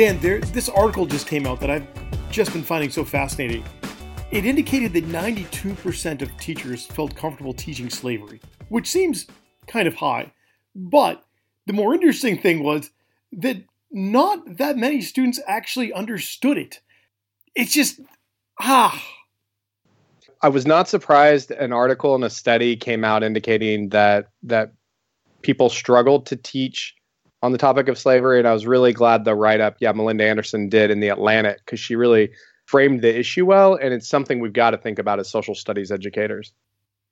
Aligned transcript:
Dan, 0.00 0.18
there, 0.20 0.40
this 0.40 0.70
article 0.70 1.04
just 1.04 1.26
came 1.26 1.46
out 1.46 1.60
that 1.60 1.68
I've 1.68 1.86
just 2.30 2.54
been 2.54 2.62
finding 2.62 2.88
so 2.88 3.04
fascinating. 3.04 3.62
It 4.30 4.46
indicated 4.46 4.94
that 4.94 5.04
92% 5.04 6.22
of 6.22 6.34
teachers 6.38 6.86
felt 6.86 7.14
comfortable 7.14 7.52
teaching 7.52 7.90
slavery, 7.90 8.40
which 8.70 8.88
seems 8.88 9.26
kind 9.66 9.86
of 9.86 9.96
high. 9.96 10.32
But 10.74 11.22
the 11.66 11.74
more 11.74 11.92
interesting 11.92 12.38
thing 12.38 12.62
was 12.62 12.88
that 13.32 13.58
not 13.90 14.56
that 14.56 14.78
many 14.78 15.02
students 15.02 15.38
actually 15.46 15.92
understood 15.92 16.56
it. 16.56 16.80
It's 17.54 17.74
just, 17.74 18.00
ah. 18.58 19.06
I 20.40 20.48
was 20.48 20.64
not 20.64 20.88
surprised 20.88 21.50
an 21.50 21.74
article 21.74 22.14
and 22.14 22.24
a 22.24 22.30
study 22.30 22.74
came 22.74 23.04
out 23.04 23.22
indicating 23.22 23.90
that 23.90 24.30
that 24.44 24.72
people 25.42 25.68
struggled 25.68 26.24
to 26.24 26.36
teach 26.36 26.94
on 27.42 27.52
the 27.52 27.58
topic 27.58 27.88
of 27.88 27.98
slavery. 27.98 28.38
And 28.38 28.46
I 28.46 28.52
was 28.52 28.66
really 28.66 28.92
glad 28.92 29.24
the 29.24 29.34
write 29.34 29.60
up, 29.60 29.76
yeah, 29.80 29.92
Melinda 29.92 30.24
Anderson 30.24 30.68
did 30.68 30.90
in 30.90 31.00
the 31.00 31.08
Atlantic, 31.08 31.58
because 31.64 31.80
she 31.80 31.96
really 31.96 32.30
framed 32.66 33.02
the 33.02 33.18
issue 33.18 33.46
well. 33.46 33.74
And 33.74 33.94
it's 33.94 34.08
something 34.08 34.40
we've 34.40 34.52
got 34.52 34.70
to 34.70 34.78
think 34.78 34.98
about 34.98 35.18
as 35.18 35.28
social 35.30 35.54
studies 35.54 35.90
educators. 35.90 36.52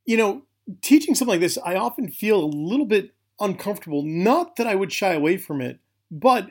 You 0.04 0.16
know, 0.16 0.42
teaching 0.82 1.14
something 1.14 1.32
like 1.32 1.40
this, 1.40 1.58
I 1.64 1.76
often 1.76 2.08
feel 2.08 2.42
a 2.42 2.46
little 2.46 2.86
bit 2.86 3.14
uncomfortable. 3.40 4.02
Not 4.02 4.56
that 4.56 4.66
I 4.66 4.74
would 4.74 4.92
shy 4.92 5.12
away 5.12 5.36
from 5.36 5.60
it, 5.60 5.78
but 6.10 6.50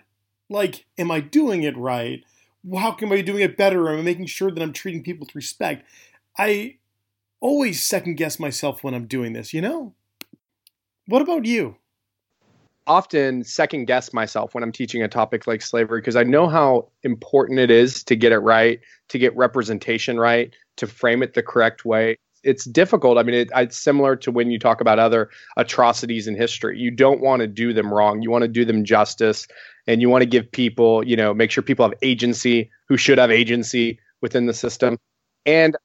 like, 0.49 0.85
am 0.97 1.11
I 1.11 1.19
doing 1.19 1.63
it 1.63 1.77
right? 1.77 2.23
How 2.75 2.91
can 2.91 3.11
I 3.11 3.17
be 3.17 3.23
doing 3.23 3.41
it 3.41 3.57
better? 3.57 3.89
Am 3.89 3.99
I 3.99 4.01
making 4.01 4.25
sure 4.25 4.51
that 4.51 4.61
I'm 4.61 4.73
treating 4.73 5.03
people 5.03 5.25
with 5.25 5.35
respect? 5.35 5.85
I 6.37 6.77
always 7.39 7.81
second 7.81 8.15
guess 8.15 8.39
myself 8.39 8.83
when 8.83 8.93
I'm 8.93 9.05
doing 9.05 9.33
this, 9.33 9.53
you 9.53 9.61
know? 9.61 9.93
What 11.05 11.21
about 11.21 11.45
you? 11.45 11.77
Often 12.87 13.43
second 13.43 13.85
guess 13.85 14.13
myself 14.13 14.55
when 14.55 14.63
I'm 14.63 14.71
teaching 14.71 15.03
a 15.03 15.07
topic 15.07 15.45
like 15.45 15.61
slavery 15.61 16.01
because 16.01 16.15
I 16.15 16.23
know 16.23 16.47
how 16.47 16.89
important 17.03 17.59
it 17.59 17.69
is 17.69 18.03
to 18.05 18.15
get 18.15 18.31
it 18.31 18.39
right, 18.39 18.79
to 19.09 19.19
get 19.19 19.35
representation 19.35 20.19
right, 20.19 20.53
to 20.77 20.87
frame 20.87 21.21
it 21.21 21.33
the 21.33 21.43
correct 21.43 21.85
way. 21.85 22.17
It's 22.43 22.65
difficult. 22.65 23.17
I 23.17 23.23
mean, 23.23 23.35
it, 23.35 23.49
it's 23.55 23.77
similar 23.77 24.15
to 24.17 24.31
when 24.31 24.49
you 24.49 24.57
talk 24.57 24.79
about 24.79 24.99
other 24.99 25.29
atrocities 25.57 26.27
in 26.27 26.35
history. 26.35 26.79
You 26.79 26.91
don't 26.91 27.19
want 27.19 27.41
to 27.41 27.47
do 27.47 27.73
them 27.73 27.93
wrong. 27.93 28.21
You 28.21 28.31
want 28.31 28.43
to 28.43 28.47
do 28.47 28.63
them 28.63 28.85
justice, 28.85 29.47
and 29.85 30.01
you 30.01 30.09
want 30.09 30.21
to 30.21 30.29
give 30.29 30.49
people, 30.51 31.05
you 31.05 31.15
know, 31.15 31.33
make 31.33 31.51
sure 31.51 31.61
people 31.61 31.85
have 31.85 31.97
agency 32.01 32.69
who 32.87 32.95
should 32.95 33.17
have 33.17 33.31
agency 33.31 33.99
within 34.21 34.45
the 34.45 34.53
system. 34.53 34.97
And 35.45 35.75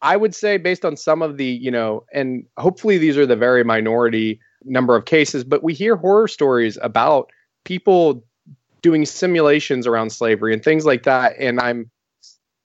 I 0.00 0.16
would 0.16 0.34
say, 0.34 0.58
based 0.58 0.84
on 0.84 0.96
some 0.96 1.22
of 1.22 1.38
the, 1.38 1.46
you 1.46 1.70
know, 1.70 2.04
and 2.12 2.44
hopefully 2.56 2.98
these 2.98 3.16
are 3.16 3.26
the 3.26 3.36
very 3.36 3.64
minority 3.64 4.38
number 4.64 4.96
of 4.96 5.04
cases, 5.04 5.44
but 5.44 5.62
we 5.62 5.74
hear 5.74 5.96
horror 5.96 6.28
stories 6.28 6.78
about 6.80 7.30
people 7.64 8.24
doing 8.82 9.06
simulations 9.06 9.86
around 9.86 10.10
slavery 10.10 10.52
and 10.52 10.62
things 10.62 10.84
like 10.84 11.04
that. 11.04 11.36
And 11.38 11.60
I'm 11.60 11.90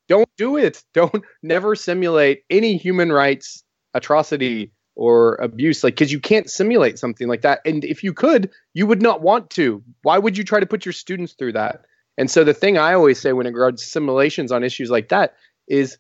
don't 0.08 0.30
do 0.38 0.58
it. 0.58 0.84
Don't 0.94 1.24
never 1.44 1.76
simulate 1.76 2.44
any 2.50 2.78
human 2.78 3.12
rights 3.12 3.64
atrocity 3.94 4.72
or 4.96 5.36
abuse 5.36 5.84
like 5.84 5.94
because 5.94 6.12
you 6.12 6.20
can't 6.20 6.50
simulate 6.50 6.98
something 6.98 7.28
like 7.28 7.44
that 7.44 7.62
and 7.66 7.86
if 7.86 8.04
you 8.04 8.14
could 8.14 8.50
you 8.74 8.88
would 8.88 9.02
not 9.02 9.22
want 9.22 9.50
to 9.52 9.84
why 10.02 10.18
would 10.18 10.36
you 10.36 10.44
try 10.44 10.60
to 10.60 10.66
put 10.66 10.86
your 10.86 10.94
students 10.94 11.34
through 11.34 11.54
that 11.54 11.86
and 12.18 12.32
so 12.32 12.44
the 12.44 12.54
thing 12.54 12.80
i 12.80 12.94
always 12.94 13.20
say 13.20 13.32
when 13.32 13.46
it 13.46 13.54
regards 13.54 13.86
simulations 13.86 14.52
on 14.52 14.64
issues 14.64 14.90
like 14.90 15.10
that 15.10 15.36
is 15.68 16.00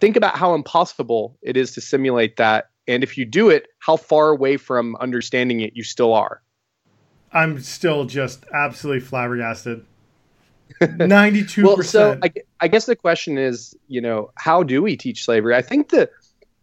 think 0.00 0.16
about 0.16 0.36
how 0.36 0.54
impossible 0.54 1.36
it 1.42 1.56
is 1.56 1.72
to 1.72 1.82
simulate 1.82 2.36
that 2.36 2.70
and 2.86 3.02
if 3.02 3.16
you 3.16 3.24
do 3.24 3.50
it, 3.50 3.68
how 3.78 3.96
far 3.96 4.30
away 4.30 4.56
from 4.56 4.96
understanding 4.96 5.60
it 5.60 5.76
you 5.76 5.84
still 5.84 6.12
are. 6.14 6.42
I'm 7.32 7.60
still 7.60 8.04
just 8.04 8.44
absolutely 8.52 9.00
flabbergasted. 9.00 9.84
92%. 10.80 11.62
well, 11.62 11.82
so 11.82 12.18
I, 12.22 12.32
I 12.60 12.68
guess 12.68 12.86
the 12.86 12.96
question 12.96 13.38
is, 13.38 13.76
you 13.88 14.00
know, 14.00 14.30
how 14.36 14.62
do 14.62 14.82
we 14.82 14.96
teach 14.96 15.24
slavery? 15.24 15.54
I 15.54 15.62
think 15.62 15.90
the 15.90 16.10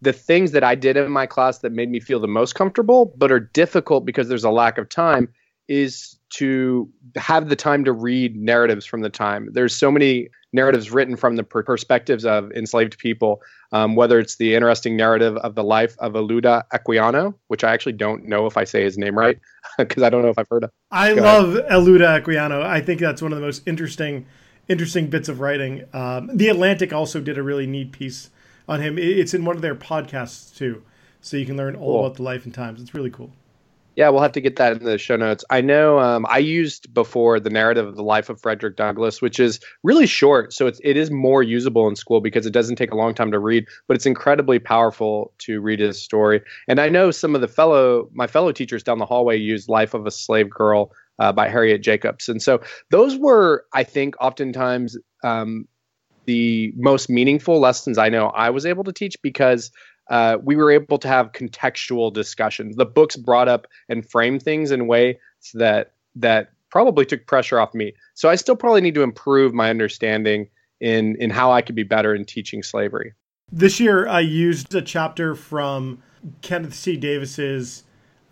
the 0.01 0.13
things 0.13 0.51
that 0.51 0.63
I 0.63 0.75
did 0.75 0.95
in 0.95 1.11
my 1.11 1.25
class 1.25 1.59
that 1.59 1.73
made 1.73 1.89
me 1.89 1.99
feel 1.99 2.21
the 2.21 2.27
most 2.27 2.55
comfortable, 2.55 3.13
but 3.17 3.33
are 3.33 3.39
difficult 3.39 4.05
because 4.05 4.29
there's 4.29 4.45
a 4.45 4.49
lack 4.49 4.77
of 4.77 4.87
time, 4.87 5.27
is 5.67 6.17
to 6.35 6.89
have 7.17 7.49
the 7.49 7.55
time 7.55 7.83
to 7.83 7.91
read 7.91 8.35
narratives 8.37 8.85
from 8.85 9.01
the 9.01 9.09
time. 9.09 9.49
There's 9.51 9.75
so 9.75 9.91
many 9.91 10.29
narratives 10.53 10.91
written 10.91 11.15
from 11.15 11.35
the 11.35 11.43
per- 11.43 11.63
perspectives 11.63 12.25
of 12.25 12.51
enslaved 12.51 12.97
people, 12.97 13.41
um, 13.71 13.95
whether 13.95 14.19
it's 14.19 14.37
the 14.37 14.55
interesting 14.55 14.95
narrative 14.97 15.37
of 15.37 15.55
the 15.55 15.63
life 15.63 15.95
of 15.99 16.13
Olaudah 16.13 16.63
Equiano, 16.73 17.35
which 17.47 17.63
I 17.63 17.73
actually 17.73 17.93
don't 17.93 18.25
know 18.25 18.45
if 18.45 18.57
I 18.57 18.63
say 18.63 18.83
his 18.83 18.97
name 18.97 19.17
right 19.17 19.39
because 19.77 20.03
I 20.03 20.09
don't 20.09 20.21
know 20.21 20.29
if 20.29 20.39
I've 20.39 20.49
heard 20.49 20.63
of. 20.63 20.71
I 20.91 21.13
Go 21.13 21.21
love 21.21 21.55
ahead. 21.55 21.71
Olaudah 21.71 22.23
Equiano. 22.23 22.63
I 22.63 22.81
think 22.81 22.99
that's 22.99 23.21
one 23.21 23.31
of 23.31 23.39
the 23.39 23.45
most 23.45 23.67
interesting, 23.67 24.25
interesting 24.67 25.07
bits 25.09 25.29
of 25.29 25.39
writing. 25.39 25.85
Um, 25.93 26.35
the 26.35 26.49
Atlantic 26.49 26.93
also 26.93 27.19
did 27.19 27.37
a 27.37 27.43
really 27.43 27.67
neat 27.67 27.91
piece 27.91 28.29
on 28.67 28.81
him. 28.81 28.97
It's 28.97 29.33
in 29.33 29.45
one 29.45 29.55
of 29.55 29.61
their 29.61 29.75
podcasts 29.75 30.55
too, 30.55 30.83
so 31.21 31.37
you 31.37 31.45
can 31.45 31.57
learn 31.57 31.75
all 31.75 31.93
cool. 31.93 32.05
about 32.05 32.17
the 32.17 32.23
life 32.23 32.45
and 32.45 32.53
times. 32.53 32.81
It's 32.81 32.93
really 32.93 33.09
cool. 33.09 33.31
Yeah, 33.99 34.07
we'll 34.07 34.21
have 34.21 34.31
to 34.31 34.39
get 34.39 34.55
that 34.55 34.77
in 34.77 34.85
the 34.85 34.97
show 34.97 35.17
notes. 35.17 35.43
I 35.49 35.59
know 35.59 35.99
um, 35.99 36.25
I 36.29 36.37
used 36.37 36.93
before 36.93 37.37
the 37.37 37.49
narrative 37.49 37.85
of 37.85 37.97
the 37.97 38.01
life 38.01 38.29
of 38.29 38.39
Frederick 38.39 38.77
Douglass, 38.77 39.21
which 39.21 39.41
is 39.41 39.59
really 39.83 40.05
short, 40.05 40.53
so 40.53 40.67
it's, 40.67 40.79
it 40.85 40.95
is 40.95 41.11
more 41.11 41.43
usable 41.43 41.85
in 41.89 41.97
school 41.97 42.21
because 42.21 42.45
it 42.45 42.53
doesn't 42.53 42.77
take 42.77 42.93
a 42.93 42.95
long 42.95 43.13
time 43.13 43.29
to 43.33 43.39
read, 43.39 43.65
but 43.89 43.95
it's 43.95 44.05
incredibly 44.05 44.57
powerful 44.57 45.33
to 45.39 45.59
read 45.59 45.81
his 45.81 46.01
story. 46.01 46.41
And 46.69 46.79
I 46.79 46.87
know 46.87 47.11
some 47.11 47.35
of 47.35 47.41
the 47.41 47.49
fellow 47.49 48.09
my 48.13 48.25
fellow 48.25 48.53
teachers 48.53 48.83
down 48.83 48.99
the 48.99 49.05
hallway 49.05 49.35
used 49.35 49.67
Life 49.67 49.93
of 49.93 50.05
a 50.05 50.11
Slave 50.11 50.49
Girl 50.49 50.93
uh, 51.19 51.33
by 51.33 51.49
Harriet 51.49 51.83
Jacobs, 51.83 52.29
and 52.29 52.41
so 52.41 52.61
those 52.91 53.17
were, 53.17 53.65
I 53.73 53.83
think, 53.83 54.15
oftentimes 54.21 54.97
um, 55.25 55.67
the 56.25 56.71
most 56.77 57.09
meaningful 57.09 57.59
lessons 57.59 57.97
I 57.97 58.07
know 58.07 58.27
I 58.27 58.49
was 58.49 58.65
able 58.65 58.85
to 58.85 58.93
teach 58.93 59.17
because 59.21 59.71
uh, 60.09 60.37
we 60.43 60.55
were 60.55 60.71
able 60.71 60.97
to 60.97 61.07
have 61.07 61.31
contextual 61.31 62.11
discussions. 62.11 62.75
The 62.75 62.85
books 62.85 63.15
brought 63.15 63.47
up 63.47 63.67
and 63.87 64.07
framed 64.07 64.43
things 64.43 64.71
in 64.71 64.87
ways 64.87 65.15
that 65.53 65.93
that 66.15 66.51
probably 66.69 67.05
took 67.05 67.25
pressure 67.25 67.59
off 67.59 67.73
me. 67.73 67.93
So 68.13 68.29
I 68.29 68.35
still 68.35 68.55
probably 68.55 68.81
need 68.81 68.95
to 68.95 69.01
improve 69.01 69.53
my 69.53 69.69
understanding 69.69 70.49
in 70.79 71.15
in 71.17 71.29
how 71.29 71.51
I 71.51 71.61
could 71.61 71.75
be 71.75 71.83
better 71.83 72.15
in 72.15 72.25
teaching 72.25 72.63
slavery. 72.63 73.13
This 73.51 73.79
year, 73.79 74.07
I 74.07 74.19
used 74.19 74.73
a 74.75 74.81
chapter 74.81 75.33
from 75.35 76.03
Kenneth 76.41 76.75
C. 76.75 76.97
Davis's 76.97 77.83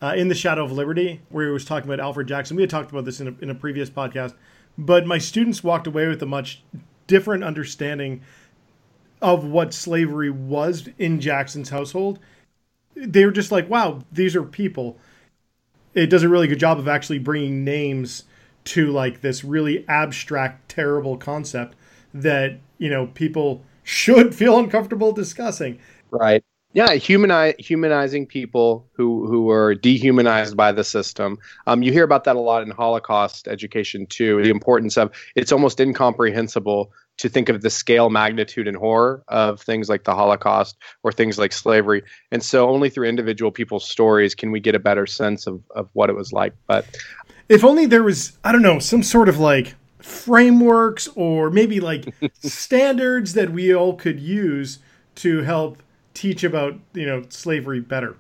uh, 0.02 0.14
"In 0.16 0.28
the 0.28 0.36
Shadow 0.36 0.64
of 0.64 0.72
Liberty," 0.72 1.22
where 1.30 1.46
he 1.46 1.52
was 1.52 1.66
talking 1.66 1.90
about 1.90 2.00
Alfred 2.00 2.28
Jackson. 2.28 2.56
We 2.56 2.64
had 2.64 2.70
talked 2.70 2.92
about 2.92 3.06
this 3.06 3.20
in 3.20 3.28
a, 3.28 3.36
in 3.42 3.50
a 3.50 3.56
previous 3.56 3.90
podcast, 3.90 4.34
but 4.78 5.06
my 5.06 5.18
students 5.18 5.64
walked 5.64 5.88
away 5.88 6.08
with 6.08 6.22
a 6.22 6.28
much 6.28 6.64
different 7.08 7.44
understanding 7.44 8.22
of 9.22 9.44
what 9.44 9.74
slavery 9.74 10.30
was 10.30 10.90
in 10.98 11.20
Jackson's 11.20 11.70
household, 11.70 12.20
they 12.96 13.26
were 13.26 13.32
just 13.32 13.52
like, 13.52 13.70
wow, 13.70 14.02
these 14.12 14.36
are 14.36 14.44
people. 14.44 14.98
It 15.94 16.08
does 16.08 16.24
a 16.24 16.30
really 16.30 16.48
good 16.48 16.60
job 16.60 16.80
of 16.80 16.88
actually 16.88 17.20
bringing 17.20 17.64
names 17.64 18.24
to 18.66 18.92
like 18.92 19.22
this 19.22 19.44
really 19.44 19.86
abstract, 19.88 20.70
terrible 20.70 21.18
concept 21.18 21.76
that, 22.14 22.60
you 22.78 22.90
know, 22.90 23.08
people 23.08 23.64
should 23.84 24.36
feel 24.36 24.60
uncomfortable 24.60 25.12
discussing. 25.12 25.80
Right. 26.12 26.44
Yeah, 26.74 26.94
humanize, 26.94 27.56
humanizing 27.58 28.28
people 28.28 28.88
who 28.94 29.26
who 29.26 29.50
are 29.50 29.74
dehumanized 29.74 30.56
by 30.58 30.72
the 30.72 30.84
system. 30.84 31.40
Um, 31.66 31.82
you 31.82 31.92
hear 31.92 32.04
about 32.04 32.26
that 32.26 32.36
a 32.36 32.40
lot 32.40 32.62
in 32.62 32.70
Holocaust 32.70 33.48
education 33.48 34.06
too. 34.06 34.44
The 34.44 34.50
importance 34.50 34.98
of 34.98 35.12
it's 35.36 35.52
almost 35.52 35.80
incomprehensible 35.80 36.92
to 37.18 37.30
think 37.30 37.50
of 37.50 37.62
the 37.62 37.70
scale, 37.70 38.10
magnitude, 38.10 38.68
and 38.68 38.78
horror 38.78 39.24
of 39.28 39.62
things 39.62 39.90
like 39.90 40.04
the 40.04 40.14
Holocaust 40.14 40.78
or 41.04 41.12
things 41.12 41.38
like 41.38 41.52
slavery. 41.52 42.04
And 42.32 42.44
so, 42.44 42.70
only 42.70 42.90
through 42.90 43.08
individual 43.08 43.52
people's 43.52 43.88
stories 43.88 44.36
can 44.36 44.52
we 44.52 44.60
get 44.60 44.76
a 44.76 44.80
better 44.80 45.06
sense 45.06 45.48
of, 45.48 45.62
of 45.76 45.90
what 45.94 46.10
it 46.10 46.16
was 46.16 46.32
like. 46.32 46.54
But 46.68 46.86
if 47.50 47.64
only 47.64 47.86
there 47.86 48.04
was, 48.04 48.38
I 48.44 48.52
don't 48.52 48.62
know, 48.62 48.80
some 48.80 49.04
sort 49.04 49.30
of 49.30 49.40
like 49.40 49.76
frameworks 50.00 51.10
or 51.16 51.50
maybe 51.50 51.80
like 51.80 52.14
standards 52.42 53.34
that 53.34 53.52
we 53.52 53.74
all 53.74 53.96
could 53.96 54.20
use 54.20 54.80
to 55.16 55.42
help 55.42 55.82
teach 56.14 56.44
about, 56.44 56.80
you 56.94 57.06
know, 57.06 57.24
slavery 57.30 57.80
better. 57.80 58.16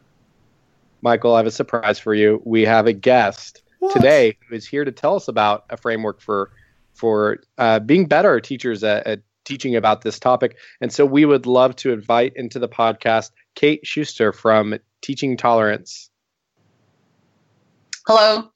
Michael, 1.01 1.35
I 1.35 1.37
have 1.37 1.47
a 1.47 1.51
surprise 1.51 1.99
for 1.99 2.13
you. 2.13 2.41
We 2.43 2.63
have 2.63 2.87
a 2.87 2.93
guest 2.93 3.61
what? 3.79 3.93
today 3.93 4.37
who 4.47 4.55
is 4.55 4.67
here 4.67 4.83
to 4.83 4.91
tell 4.91 5.15
us 5.15 5.27
about 5.27 5.65
a 5.69 5.77
framework 5.77 6.21
for 6.21 6.51
for 6.97 7.37
uh, 7.57 7.79
being 7.79 8.07
better 8.07 8.39
teachers 8.39 8.83
at, 8.83 9.05
at 9.05 9.21
teaching 9.45 9.75
about 9.75 10.01
this 10.01 10.19
topic. 10.19 10.57
And 10.81 10.91
so 10.91 11.05
we 11.05 11.25
would 11.25 11.45
love 11.45 11.75
to 11.77 11.93
invite 11.93 12.33
into 12.35 12.59
the 12.59 12.67
podcast 12.67 13.31
Kate 13.55 13.85
Shuster 13.85 14.33
from 14.33 14.77
Teaching 15.01 15.37
Tolerance. 15.37 16.09
Hello. 18.05 18.49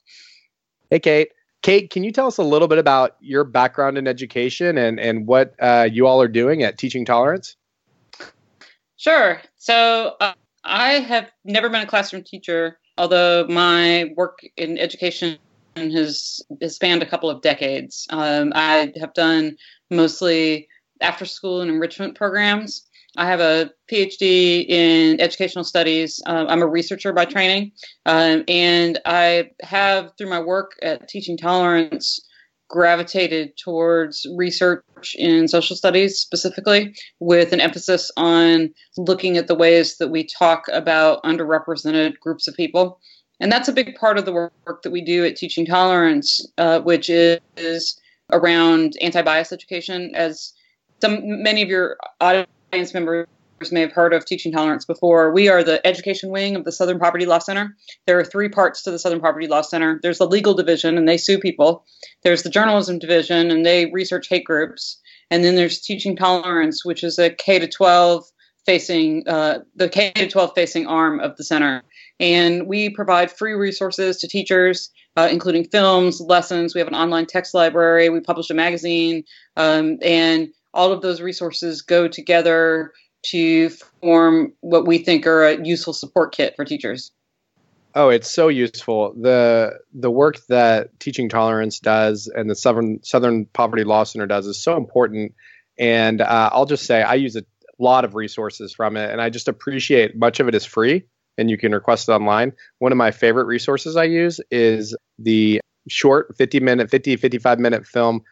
Hey, 0.90 0.98
Kate. 0.98 1.28
Kate, 1.62 1.90
can 1.90 2.02
you 2.02 2.10
tell 2.10 2.26
us 2.26 2.38
a 2.38 2.42
little 2.42 2.66
bit 2.66 2.78
about 2.78 3.16
your 3.20 3.44
background 3.44 3.96
in 3.96 4.08
education 4.08 4.76
and, 4.76 4.98
and 4.98 5.26
what 5.28 5.54
uh, 5.60 5.88
you 5.90 6.06
all 6.08 6.20
are 6.20 6.28
doing 6.28 6.64
at 6.64 6.76
Teaching 6.76 7.04
Tolerance? 7.04 7.56
Sure. 8.96 9.40
So 9.58 10.16
uh, 10.20 10.32
I 10.64 10.94
have 10.94 11.30
never 11.44 11.68
been 11.68 11.82
a 11.82 11.86
classroom 11.86 12.24
teacher, 12.24 12.78
although 12.98 13.46
my 13.48 14.12
work 14.16 14.40
in 14.56 14.76
education 14.76 15.38
has, 15.76 16.40
has 16.60 16.74
spanned 16.74 17.02
a 17.02 17.06
couple 17.06 17.30
of 17.30 17.42
decades. 17.42 18.06
Um, 18.10 18.52
I 18.54 18.92
have 19.00 19.14
done 19.14 19.56
mostly 19.90 20.68
after 21.00 21.24
school 21.24 21.60
and 21.60 21.70
enrichment 21.70 22.14
programs. 22.14 22.88
I 23.16 23.26
have 23.26 23.40
a 23.40 23.70
PhD 23.90 24.66
in 24.66 25.20
educational 25.20 25.64
studies. 25.64 26.22
Uh, 26.26 26.46
I'm 26.48 26.62
a 26.62 26.66
researcher 26.66 27.12
by 27.12 27.26
training, 27.26 27.72
um, 28.06 28.44
and 28.48 28.98
I 29.04 29.50
have, 29.62 30.12
through 30.16 30.30
my 30.30 30.40
work 30.40 30.72
at 30.82 31.08
Teaching 31.08 31.36
Tolerance, 31.36 32.26
gravitated 32.70 33.54
towards 33.58 34.26
research 34.34 35.14
in 35.18 35.46
social 35.46 35.76
studies 35.76 36.18
specifically, 36.18 36.94
with 37.20 37.52
an 37.52 37.60
emphasis 37.60 38.10
on 38.16 38.72
looking 38.96 39.36
at 39.36 39.46
the 39.46 39.54
ways 39.54 39.98
that 39.98 40.08
we 40.08 40.26
talk 40.26 40.64
about 40.72 41.22
underrepresented 41.22 42.18
groups 42.18 42.48
of 42.48 42.54
people. 42.54 42.98
And 43.42 43.50
that's 43.50 43.66
a 43.66 43.72
big 43.72 43.96
part 43.96 44.18
of 44.18 44.24
the 44.24 44.32
work 44.32 44.82
that 44.84 44.92
we 44.92 45.00
do 45.00 45.24
at 45.24 45.34
Teaching 45.34 45.66
Tolerance, 45.66 46.46
uh, 46.58 46.80
which 46.80 47.10
is, 47.10 48.00
around 48.32 48.94
anti 49.02 49.20
bias 49.20 49.52
education. 49.52 50.12
As 50.14 50.52
some 51.00 51.20
many 51.42 51.60
of 51.60 51.68
your 51.68 51.96
audience 52.20 52.94
members 52.94 53.26
may 53.72 53.80
have 53.80 53.90
heard 53.90 54.14
of 54.14 54.24
Teaching 54.24 54.52
Tolerance 54.52 54.84
before. 54.84 55.32
We 55.32 55.48
are 55.48 55.64
the 55.64 55.84
education 55.84 56.30
wing 56.30 56.54
of 56.54 56.62
the 56.62 56.70
Southern 56.70 57.00
Poverty 57.00 57.26
Law 57.26 57.40
Center. 57.40 57.76
There 58.06 58.16
are 58.16 58.24
three 58.24 58.48
parts 58.48 58.80
to 58.84 58.92
the 58.92 58.98
Southern 58.98 59.20
Poverty 59.20 59.48
Law 59.48 59.62
Center. 59.62 59.98
There's 60.04 60.18
the 60.18 60.26
legal 60.28 60.54
division, 60.54 60.96
and 60.96 61.08
they 61.08 61.18
sue 61.18 61.40
people. 61.40 61.84
There's 62.22 62.44
the 62.44 62.50
journalism 62.50 63.00
division, 63.00 63.50
and 63.50 63.66
they 63.66 63.86
research 63.86 64.28
hate 64.28 64.44
groups. 64.44 65.00
And 65.32 65.42
then 65.42 65.56
there's 65.56 65.80
Teaching 65.80 66.14
Tolerance, 66.14 66.84
which 66.84 67.02
is 67.02 67.18
a 67.18 67.30
K 67.30 67.58
to 67.58 67.66
12 67.66 68.24
facing 68.66 69.26
uh, 69.26 69.58
the 69.74 69.88
K 69.88 70.12
to 70.12 70.28
12 70.28 70.52
facing 70.54 70.86
arm 70.86 71.18
of 71.18 71.36
the 71.36 71.42
center. 71.44 71.82
And 72.22 72.68
we 72.68 72.88
provide 72.88 73.32
free 73.32 73.54
resources 73.54 74.18
to 74.18 74.28
teachers, 74.28 74.90
uh, 75.16 75.28
including 75.30 75.64
films, 75.64 76.20
lessons. 76.20 76.72
We 76.72 76.78
have 76.78 76.86
an 76.86 76.94
online 76.94 77.26
text 77.26 77.52
library. 77.52 78.08
We 78.10 78.20
publish 78.20 78.48
a 78.48 78.54
magazine, 78.54 79.24
um, 79.56 79.98
and 80.02 80.48
all 80.72 80.92
of 80.92 81.02
those 81.02 81.20
resources 81.20 81.82
go 81.82 82.06
together 82.06 82.92
to 83.24 83.70
form 84.00 84.52
what 84.60 84.86
we 84.86 84.98
think 84.98 85.26
are 85.26 85.44
a 85.44 85.64
useful 85.64 85.92
support 85.92 86.32
kit 86.32 86.54
for 86.54 86.64
teachers. 86.64 87.10
Oh, 87.96 88.08
it's 88.08 88.30
so 88.30 88.46
useful. 88.46 89.14
The 89.20 89.80
the 89.92 90.10
work 90.10 90.36
that 90.48 90.98
Teaching 91.00 91.28
Tolerance 91.28 91.80
does 91.80 92.30
and 92.32 92.48
the 92.48 92.54
Southern 92.54 93.02
Southern 93.02 93.46
Poverty 93.46 93.82
Law 93.82 94.04
Center 94.04 94.26
does 94.26 94.46
is 94.46 94.62
so 94.62 94.76
important. 94.76 95.34
And 95.76 96.20
uh, 96.20 96.50
I'll 96.52 96.66
just 96.66 96.86
say 96.86 97.02
I 97.02 97.14
use 97.14 97.34
a 97.34 97.42
lot 97.80 98.04
of 98.04 98.14
resources 98.14 98.72
from 98.72 98.96
it, 98.96 99.10
and 99.10 99.20
I 99.20 99.28
just 99.28 99.48
appreciate 99.48 100.16
much 100.16 100.38
of 100.38 100.46
it 100.46 100.54
is 100.54 100.64
free 100.64 101.04
and 101.38 101.50
you 101.50 101.58
can 101.58 101.72
request 101.72 102.08
it 102.08 102.12
online. 102.12 102.52
One 102.78 102.92
of 102.92 102.98
my 102.98 103.10
favorite 103.10 103.46
resources 103.46 103.96
I 103.96 104.04
use 104.04 104.40
is 104.50 104.96
the 105.18 105.60
short 105.88 106.36
50 106.36 106.60
minute, 106.60 106.90
50, 106.90 107.16
55 107.16 107.58
minute 107.58 107.86
film, 107.86 108.22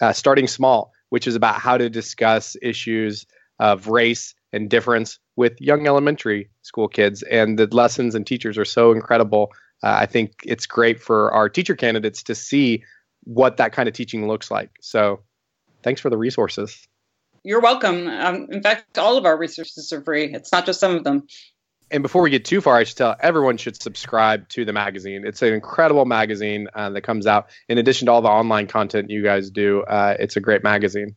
uh, 0.00 0.12
Starting 0.12 0.46
Small 0.46 0.92
which 1.14 1.28
is 1.28 1.36
about 1.36 1.60
how 1.60 1.78
to 1.78 1.88
discuss 1.88 2.56
issues 2.60 3.24
of 3.60 3.86
race 3.86 4.34
and 4.52 4.68
difference 4.68 5.20
with 5.36 5.60
young 5.60 5.86
elementary 5.86 6.50
school 6.62 6.88
kids. 6.88 7.22
And 7.22 7.56
the 7.56 7.68
lessons 7.68 8.16
and 8.16 8.26
teachers 8.26 8.58
are 8.58 8.64
so 8.64 8.90
incredible. 8.90 9.52
Uh, 9.84 9.98
I 10.00 10.06
think 10.06 10.32
it's 10.44 10.66
great 10.66 11.00
for 11.00 11.30
our 11.30 11.48
teacher 11.48 11.76
candidates 11.76 12.24
to 12.24 12.34
see 12.34 12.82
what 13.22 13.58
that 13.58 13.72
kind 13.72 13.88
of 13.88 13.94
teaching 13.94 14.26
looks 14.26 14.50
like. 14.50 14.70
So 14.80 15.20
thanks 15.84 16.00
for 16.00 16.10
the 16.10 16.18
resources. 16.18 16.84
You're 17.44 17.60
welcome. 17.60 18.08
Um, 18.08 18.48
in 18.50 18.60
fact, 18.60 18.98
all 18.98 19.16
of 19.16 19.24
our 19.24 19.38
resources 19.38 19.92
are 19.92 20.02
free. 20.02 20.34
It's 20.34 20.50
not 20.50 20.66
just 20.66 20.80
some 20.80 20.96
of 20.96 21.04
them 21.04 21.28
and 21.94 22.02
before 22.02 22.22
we 22.22 22.30
get 22.30 22.44
too 22.44 22.60
far, 22.60 22.76
I 22.76 22.82
should 22.82 22.96
tell 22.96 23.14
everyone 23.20 23.56
should 23.56 23.80
subscribe 23.80 24.48
to 24.48 24.64
the 24.64 24.72
magazine. 24.72 25.24
It's 25.24 25.40
an 25.42 25.54
incredible 25.54 26.04
magazine 26.04 26.66
uh, 26.74 26.90
that 26.90 27.02
comes 27.02 27.24
out. 27.24 27.50
In 27.68 27.78
addition 27.78 28.06
to 28.06 28.12
all 28.12 28.20
the 28.20 28.28
online 28.28 28.66
content 28.66 29.10
you 29.10 29.22
guys 29.22 29.48
do, 29.48 29.82
uh, 29.84 30.16
it's 30.18 30.36
a 30.36 30.40
great 30.40 30.64
magazine. 30.64 31.14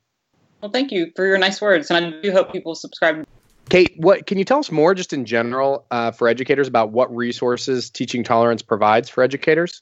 Well, 0.62 0.70
thank 0.70 0.92
you 0.92 1.12
for 1.16 1.26
your 1.26 1.40
nice 1.40 1.60
words, 1.60 1.90
and 1.90 2.06
I 2.06 2.22
do 2.22 2.32
hope 2.32 2.52
people 2.52 2.76
subscribe. 2.76 3.26
Kate, 3.70 3.96
what 3.98 4.28
can 4.28 4.38
you 4.38 4.46
tell 4.46 4.60
us 4.60 4.72
more, 4.72 4.94
just 4.94 5.14
in 5.14 5.26
general, 5.26 5.88
uh, 5.90 6.12
for 6.12 6.28
educators 6.28 6.68
about 6.68 6.92
what 6.92 7.14
resources 7.14 7.90
Teaching 7.90 8.24
Tolerance 8.24 8.62
provides 8.62 9.10
for 9.10 9.24
educators? 9.24 9.82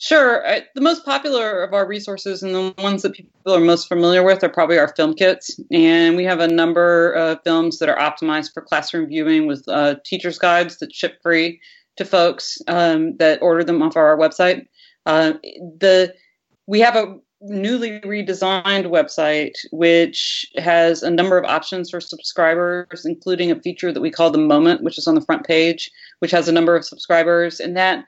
Sure. 0.00 0.46
Uh, 0.46 0.60
the 0.74 0.80
most 0.80 1.04
popular 1.04 1.62
of 1.62 1.74
our 1.74 1.86
resources 1.86 2.42
and 2.42 2.54
the 2.54 2.74
ones 2.82 3.02
that 3.02 3.12
people 3.12 3.54
are 3.54 3.60
most 3.60 3.86
familiar 3.86 4.22
with 4.22 4.42
are 4.42 4.48
probably 4.48 4.78
our 4.78 4.88
film 4.96 5.12
kits. 5.12 5.60
And 5.70 6.16
we 6.16 6.24
have 6.24 6.40
a 6.40 6.48
number 6.48 7.12
of 7.12 7.42
films 7.44 7.78
that 7.78 7.90
are 7.90 7.98
optimized 7.98 8.54
for 8.54 8.62
classroom 8.62 9.08
viewing 9.08 9.46
with 9.46 9.62
uh, 9.68 9.96
teacher's 10.06 10.38
guides 10.38 10.78
that 10.78 10.94
ship 10.94 11.18
free 11.22 11.60
to 11.96 12.06
folks 12.06 12.56
um, 12.66 13.18
that 13.18 13.42
order 13.42 13.62
them 13.62 13.82
off 13.82 13.94
our 13.94 14.16
website. 14.16 14.66
Uh, 15.04 15.34
the 15.78 16.14
we 16.66 16.80
have 16.80 16.96
a 16.96 17.18
newly 17.42 18.00
redesigned 18.00 18.86
website 18.86 19.54
which 19.70 20.46
has 20.56 21.02
a 21.02 21.10
number 21.10 21.36
of 21.36 21.44
options 21.44 21.90
for 21.90 22.00
subscribers 22.00 23.04
including 23.06 23.50
a 23.50 23.60
feature 23.60 23.92
that 23.92 24.02
we 24.02 24.10
call 24.10 24.30
the 24.30 24.36
moment 24.36 24.82
which 24.82 24.98
is 24.98 25.06
on 25.06 25.14
the 25.14 25.22
front 25.22 25.46
page 25.46 25.90
which 26.18 26.30
has 26.30 26.48
a 26.48 26.52
number 26.52 26.76
of 26.76 26.84
subscribers 26.84 27.58
and 27.58 27.74
that 27.78 28.04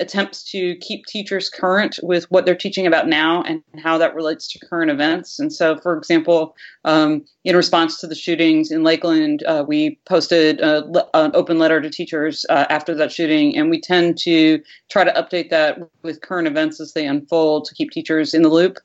attempts 0.00 0.42
to 0.50 0.76
keep 0.76 1.06
teachers 1.06 1.48
current 1.48 1.98
with 2.02 2.30
what 2.30 2.44
they're 2.44 2.54
teaching 2.54 2.86
about 2.86 3.08
now 3.08 3.42
and 3.42 3.62
how 3.82 3.98
that 3.98 4.14
relates 4.14 4.48
to 4.48 4.66
current 4.66 4.90
events. 4.90 5.38
And 5.38 5.52
so, 5.52 5.76
for 5.76 5.96
example, 5.96 6.56
um, 6.84 7.24
in 7.44 7.54
response 7.54 8.00
to 8.00 8.06
the 8.06 8.14
shootings 8.14 8.70
in 8.70 8.82
Lakeland, 8.82 9.42
uh, 9.44 9.64
we 9.66 9.98
posted 10.06 10.60
a, 10.60 10.84
an 11.14 11.30
open 11.34 11.58
letter 11.58 11.80
to 11.80 11.90
teachers 11.90 12.46
uh, 12.48 12.66
after 12.70 12.94
that 12.94 13.12
shooting, 13.12 13.56
and 13.56 13.70
we 13.70 13.80
tend 13.80 14.18
to 14.18 14.60
try 14.90 15.04
to 15.04 15.12
update 15.12 15.50
that 15.50 15.78
with 16.02 16.22
current 16.22 16.48
events 16.48 16.80
as 16.80 16.92
they 16.94 17.06
unfold 17.06 17.66
to 17.66 17.74
keep 17.74 17.90
teachers 17.90 18.34
in 18.34 18.42
the 18.42 18.48
loop. 18.48 18.78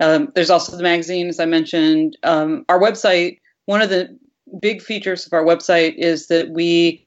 Um, 0.00 0.30
there's 0.34 0.50
also 0.50 0.76
the 0.76 0.82
magazine, 0.82 1.28
as 1.28 1.40
I 1.40 1.46
mentioned. 1.46 2.18
Um, 2.22 2.64
our 2.68 2.78
website, 2.78 3.38
one 3.64 3.80
of 3.80 3.88
the 3.88 4.18
big 4.60 4.82
features 4.82 5.26
of 5.26 5.32
our 5.32 5.44
website 5.44 5.94
is 5.96 6.28
that 6.28 6.50
we 6.50 7.05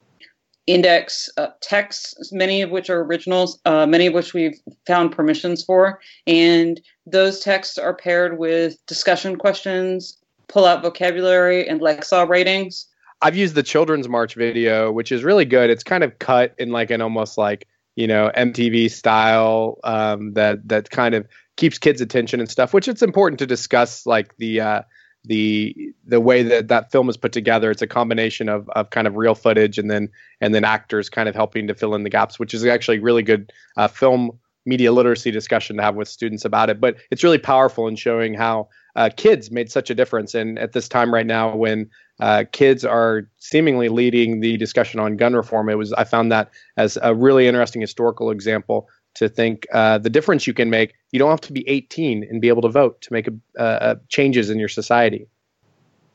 index 0.69 1.27
uh, 1.37 1.47
texts, 1.61 2.31
many 2.31 2.61
of 2.61 2.69
which 2.69 2.91
are 2.91 3.01
originals, 3.01 3.59
uh, 3.65 3.87
many 3.87 4.05
of 4.05 4.13
which 4.13 4.35
we've 4.35 4.57
found 4.85 5.11
permissions 5.11 5.63
for. 5.63 5.99
And 6.27 6.79
those 7.07 7.39
texts 7.39 7.79
are 7.79 7.95
paired 7.95 8.37
with 8.37 8.77
discussion 8.85 9.35
questions, 9.35 10.17
pull 10.47 10.65
out 10.65 10.83
vocabulary, 10.83 11.67
and 11.67 11.81
Lexile 11.81 12.29
ratings. 12.29 12.85
I've 13.21 13.35
used 13.35 13.55
the 13.55 13.63
Children's 13.63 14.07
March 14.07 14.35
video, 14.35 14.91
which 14.91 15.11
is 15.11 15.23
really 15.23 15.43
good. 15.43 15.71
It's 15.71 15.83
kind 15.83 16.03
of 16.03 16.19
cut 16.19 16.53
in 16.59 16.69
like 16.69 16.91
an 16.91 17.01
almost 17.01 17.37
like, 17.37 17.67
you 17.95 18.05
know, 18.07 18.31
MTV 18.37 18.91
style 18.91 19.79
um, 19.83 20.33
that 20.33 20.65
that 20.69 20.91
kind 20.91 21.15
of 21.15 21.27
keeps 21.57 21.79
kids' 21.79 21.99
attention 21.99 22.39
and 22.39 22.49
stuff, 22.49 22.73
which 22.73 22.87
it's 22.87 23.01
important 23.01 23.39
to 23.39 23.47
discuss 23.47 24.05
like 24.05 24.37
the 24.37 24.61
uh, 24.61 24.81
the 25.29 25.93
the 26.05 26.19
way 26.19 26.43
that 26.43 26.67
that 26.67 26.91
film 26.91 27.07
is 27.07 27.15
put 27.15 27.31
together 27.31 27.71
it's 27.71 27.81
a 27.81 27.87
combination 27.87 28.49
of 28.49 28.67
of 28.69 28.89
kind 28.89 29.07
of 29.07 29.15
real 29.15 29.35
footage 29.35 29.77
and 29.77 29.89
then 29.89 30.09
and 30.41 30.53
then 30.53 30.65
actors 30.65 31.09
kind 31.09 31.29
of 31.29 31.35
helping 31.35 31.67
to 31.67 31.73
fill 31.73 31.95
in 31.95 32.03
the 32.03 32.09
gaps 32.09 32.39
which 32.39 32.53
is 32.53 32.65
actually 32.65 32.99
really 32.99 33.23
good 33.23 33.53
uh, 33.77 33.87
film 33.87 34.31
media 34.65 34.91
literacy 34.91 35.31
discussion 35.31 35.77
to 35.77 35.83
have 35.83 35.95
with 35.95 36.07
students 36.07 36.45
about 36.45 36.69
it. 36.69 36.79
But 36.79 36.97
it's 37.11 37.23
really 37.23 37.37
powerful 37.37 37.87
in 37.87 37.95
showing 37.95 38.33
how 38.33 38.69
uh, 38.95 39.09
kids 39.15 39.51
made 39.51 39.71
such 39.71 39.89
a 39.89 39.95
difference. 39.95 40.33
And 40.35 40.59
at 40.59 40.73
this 40.73 40.87
time 40.87 41.13
right 41.13 41.25
now 41.25 41.55
when 41.55 41.89
uh, 42.19 42.43
kids 42.51 42.83
are 42.83 43.29
seemingly 43.37 43.89
leading 43.89 44.41
the 44.41 44.57
discussion 44.57 44.99
on 44.99 45.15
gun 45.15 45.33
reform 45.33 45.69
it 45.69 45.75
was 45.75 45.93
i 45.93 46.03
found 46.03 46.31
that 46.31 46.51
as 46.75 46.97
a 47.01 47.15
really 47.15 47.47
interesting 47.47 47.79
historical 47.79 48.29
example 48.29 48.89
to 49.19 49.29
think 49.29 49.67
uh, 49.71 49.97
the 49.97 50.09
difference 50.09 50.47
you 50.47 50.53
can 50.53 50.69
make. 50.69 50.95
You 51.11 51.19
don't 51.19 51.29
have 51.29 51.41
to 51.41 51.53
be 51.53 51.67
18 51.67 52.23
and 52.23 52.41
be 52.41 52.47
able 52.47 52.61
to 52.63 52.69
vote 52.69 53.01
to 53.01 53.13
make 53.13 53.27
a, 53.27 53.61
uh, 53.61 53.95
changes 54.07 54.49
in 54.49 54.57
your 54.59 54.69
society. 54.69 55.27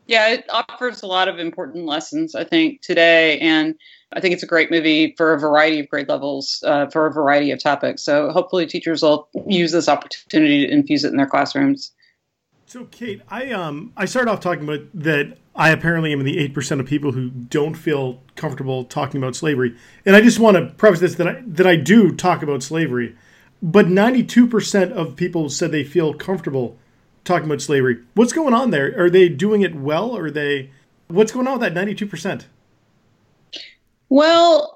Yeah, 0.07 0.29
it 0.29 0.47
offers 0.51 1.03
a 1.03 1.07
lot 1.07 1.29
of 1.29 1.39
important 1.39 1.87
lessons, 1.87 2.35
I 2.35 2.45
think, 2.45 2.81
today. 2.81 3.39
And 3.41 3.75
I 4.13 4.21
think 4.21 4.35
it's 4.35 4.43
a 4.43 4.47
great 4.47 4.71
movie 4.71 5.15
for 5.17 5.35
a 5.35 5.39
variety 5.39 5.81
of 5.81 5.89
grade 5.89 6.09
levels, 6.09 6.63
uh, 6.67 6.87
for 6.89 7.07
a 7.07 7.13
variety 7.13 7.51
of 7.51 7.63
topics. 7.63 8.03
So 8.03 8.31
hopefully 8.31 8.67
teachers 8.67 9.03
will 9.03 9.29
use 9.47 9.73
this 9.73 9.89
opportunity 9.89 10.67
to 10.67 10.73
infuse 10.73 11.05
it 11.05 11.11
in 11.11 11.17
their 11.17 11.27
classrooms. 11.27 11.93
So, 12.67 12.87
Kate, 12.87 13.21
I 13.29 13.53
um 13.53 13.93
I 13.97 14.07
started 14.07 14.31
off 14.31 14.41
talking 14.41 14.65
about 14.65 14.81
that 14.95 15.37
I 15.57 15.71
apparently 15.71 16.13
am 16.13 16.21
in 16.21 16.27
the 16.27 16.49
8% 16.49 16.81
of 16.81 16.87
people 16.87 17.13
who 17.13 17.31
don't 17.31 17.75
feel 17.75 18.23
comfortable 18.35 18.85
talking 18.85 19.23
about 19.23 19.37
slavery. 19.37 19.77
And 20.05 20.17
I 20.17 20.21
just 20.21 20.41
want 20.41 20.57
to 20.57 20.67
preface 20.67 21.01
this 21.01 21.15
that 21.17 21.29
I, 21.29 21.43
that 21.47 21.67
I 21.67 21.77
do 21.77 22.15
talk 22.15 22.43
about 22.43 22.63
slavery, 22.63 23.17
but 23.63 23.87
92% 23.87 24.93
of 24.93 25.17
people 25.17 25.49
said 25.49 25.71
they 25.71 25.85
feel 25.85 26.13
comfortable 26.13 26.77
talking 27.23 27.47
about 27.47 27.63
slavery. 27.63 28.03
What's 28.15 28.33
going 28.33 28.53
on 28.53 28.71
there? 28.71 28.95
Are 29.01 29.09
they 29.09 29.29
doing 29.29 29.63
it 29.63 29.75
well? 29.75 30.11
Or 30.11 30.27
are 30.27 30.31
they, 30.31 30.71
what's 31.09 31.33
going 31.33 31.47
on 31.47 31.61
with 31.61 31.73
that 31.73 31.87
92%? 31.87 32.45
Well, 34.09 34.74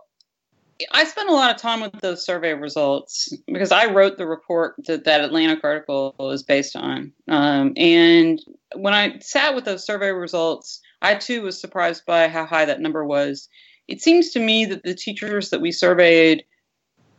I 0.92 1.04
spent 1.04 1.28
a 1.28 1.34
lot 1.34 1.50
of 1.50 1.60
time 1.60 1.80
with 1.80 1.92
those 2.00 2.24
survey 2.24 2.54
results 2.54 3.32
because 3.46 3.72
I 3.72 3.86
wrote 3.86 4.16
the 4.16 4.26
report 4.26 4.76
that 4.86 5.04
that 5.04 5.22
Atlantic 5.22 5.60
article 5.64 6.14
is 6.32 6.42
based 6.42 6.76
on. 6.76 7.12
Um, 7.26 7.72
and 7.76 8.40
when 8.74 8.94
I 8.94 9.18
sat 9.18 9.54
with 9.54 9.64
those 9.64 9.84
survey 9.84 10.10
results, 10.10 10.80
I 11.02 11.16
too 11.16 11.42
was 11.42 11.60
surprised 11.60 12.06
by 12.06 12.28
how 12.28 12.46
high 12.46 12.64
that 12.64 12.80
number 12.80 13.04
was. 13.04 13.48
It 13.88 14.02
seems 14.02 14.30
to 14.30 14.40
me 14.40 14.66
that 14.66 14.82
the 14.84 14.94
teachers 14.94 15.50
that 15.50 15.60
we 15.60 15.72
surveyed, 15.72 16.44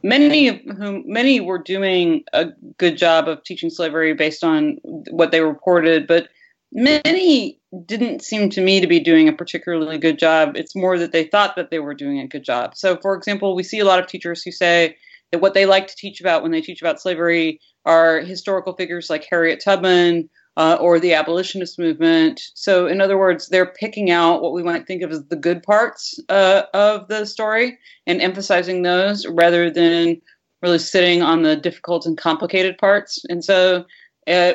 many 0.04 0.48
of 0.48 0.60
whom 0.78 1.04
many 1.06 1.42
were 1.42 1.62
doing 1.62 2.24
a 2.32 2.48
good 2.78 2.98
job 2.98 3.28
of 3.28 3.44
teaching 3.44 3.70
slavery 3.70 4.14
based 4.14 4.44
on 4.44 4.78
what 5.12 5.32
they 5.32 5.42
reported, 5.42 6.08
but 6.08 6.30
many 6.72 7.60
didn't 7.86 8.24
seem 8.24 8.50
to 8.50 8.62
me 8.62 8.80
to 8.80 8.88
be 8.88 9.00
doing 9.00 9.28
a 9.28 9.34
particularly 9.34 9.98
good 9.98 10.20
job. 10.20 10.56
It's 10.56 10.76
more 10.76 10.98
that 10.98 11.12
they 11.12 11.26
thought 11.26 11.56
that 11.56 11.70
they 11.70 11.80
were 11.80 11.94
doing 11.94 12.20
a 12.20 12.28
good 12.28 12.44
job. 12.44 12.76
So, 12.76 12.98
for 12.98 13.16
example, 13.16 13.56
we 13.56 13.64
see 13.64 13.80
a 13.80 13.86
lot 13.86 14.00
of 14.00 14.08
teachers 14.08 14.44
who 14.44 14.52
say 14.52 14.98
that 15.32 15.42
what 15.42 15.54
they 15.54 15.66
like 15.66 15.88
to 15.88 15.96
teach 15.96 16.20
about 16.20 16.42
when 16.42 16.52
they 16.52 16.62
teach 16.62 16.82
about 16.82 17.02
slavery 17.02 17.60
are 17.86 18.20
historical 18.20 18.74
figures 18.74 19.10
like 19.10 19.26
Harriet 19.30 19.62
Tubman 19.64 20.30
uh, 20.58 20.78
or 20.80 21.00
the 21.00 21.14
abolitionist 21.14 21.78
movement. 21.80 22.42
So, 22.56 22.88
in 22.88 23.02
other 23.02 23.18
words, 23.18 23.50
they're 23.50 23.74
picking 23.74 24.10
out 24.10 24.42
what 24.42 24.54
we 24.54 24.64
might 24.64 24.88
think 24.88 25.04
of 25.04 25.12
as 25.12 25.24
the 25.26 25.36
good 25.36 25.64
parts 25.64 26.20
uh, 26.30 26.64
of 26.74 27.08
the 27.08 27.26
story 27.26 27.78
and 28.08 28.22
emphasizing 28.22 28.82
those 28.82 29.26
rather 29.28 29.70
than 29.70 30.22
really 30.62 30.80
sitting 30.80 31.22
on 31.22 31.44
the 31.44 31.56
difficult 31.56 32.06
and 32.06 32.18
complicated 32.18 32.78
parts. 32.78 33.24
And 33.30 33.44
so, 33.44 33.86
uh, 34.28 34.54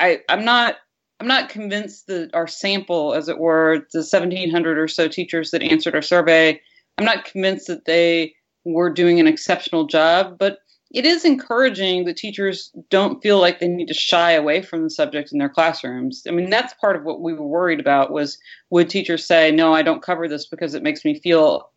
I, 0.00 0.20
I'm 0.28 0.44
not 0.44 0.76
I'm 1.20 1.26
not 1.26 1.48
convinced 1.48 2.06
that 2.06 2.30
our 2.34 2.46
sample, 2.46 3.14
as 3.14 3.28
it 3.28 3.38
were, 3.38 3.86
the 3.92 3.98
1,700 3.98 4.78
or 4.78 4.88
so 4.88 5.08
teachers 5.08 5.50
that 5.50 5.62
answered 5.62 5.94
our 5.94 6.02
survey, 6.02 6.60
I'm 6.96 7.04
not 7.04 7.24
convinced 7.24 7.66
that 7.66 7.86
they 7.86 8.34
were 8.64 8.90
doing 8.90 9.18
an 9.18 9.26
exceptional 9.26 9.86
job, 9.86 10.38
but 10.38 10.58
it 10.90 11.04
is 11.04 11.24
encouraging 11.24 12.04
that 12.04 12.16
teachers 12.16 12.72
don't 12.88 13.22
feel 13.22 13.40
like 13.40 13.60
they 13.60 13.68
need 13.68 13.88
to 13.88 13.94
shy 13.94 14.32
away 14.32 14.62
from 14.62 14.82
the 14.82 14.90
subject 14.90 15.32
in 15.32 15.38
their 15.38 15.48
classrooms. 15.48 16.22
I 16.26 16.30
mean, 16.30 16.50
that's 16.50 16.72
part 16.74 16.96
of 16.96 17.04
what 17.04 17.20
we 17.20 17.34
were 17.34 17.46
worried 17.46 17.80
about 17.80 18.10
was 18.10 18.38
would 18.70 18.88
teachers 18.88 19.26
say, 19.26 19.50
"No, 19.50 19.74
I 19.74 19.82
don't 19.82 20.02
cover 20.02 20.28
this 20.28 20.46
because 20.46 20.74
it 20.74 20.82
makes 20.82 21.04
me 21.04 21.18
feel 21.18 21.70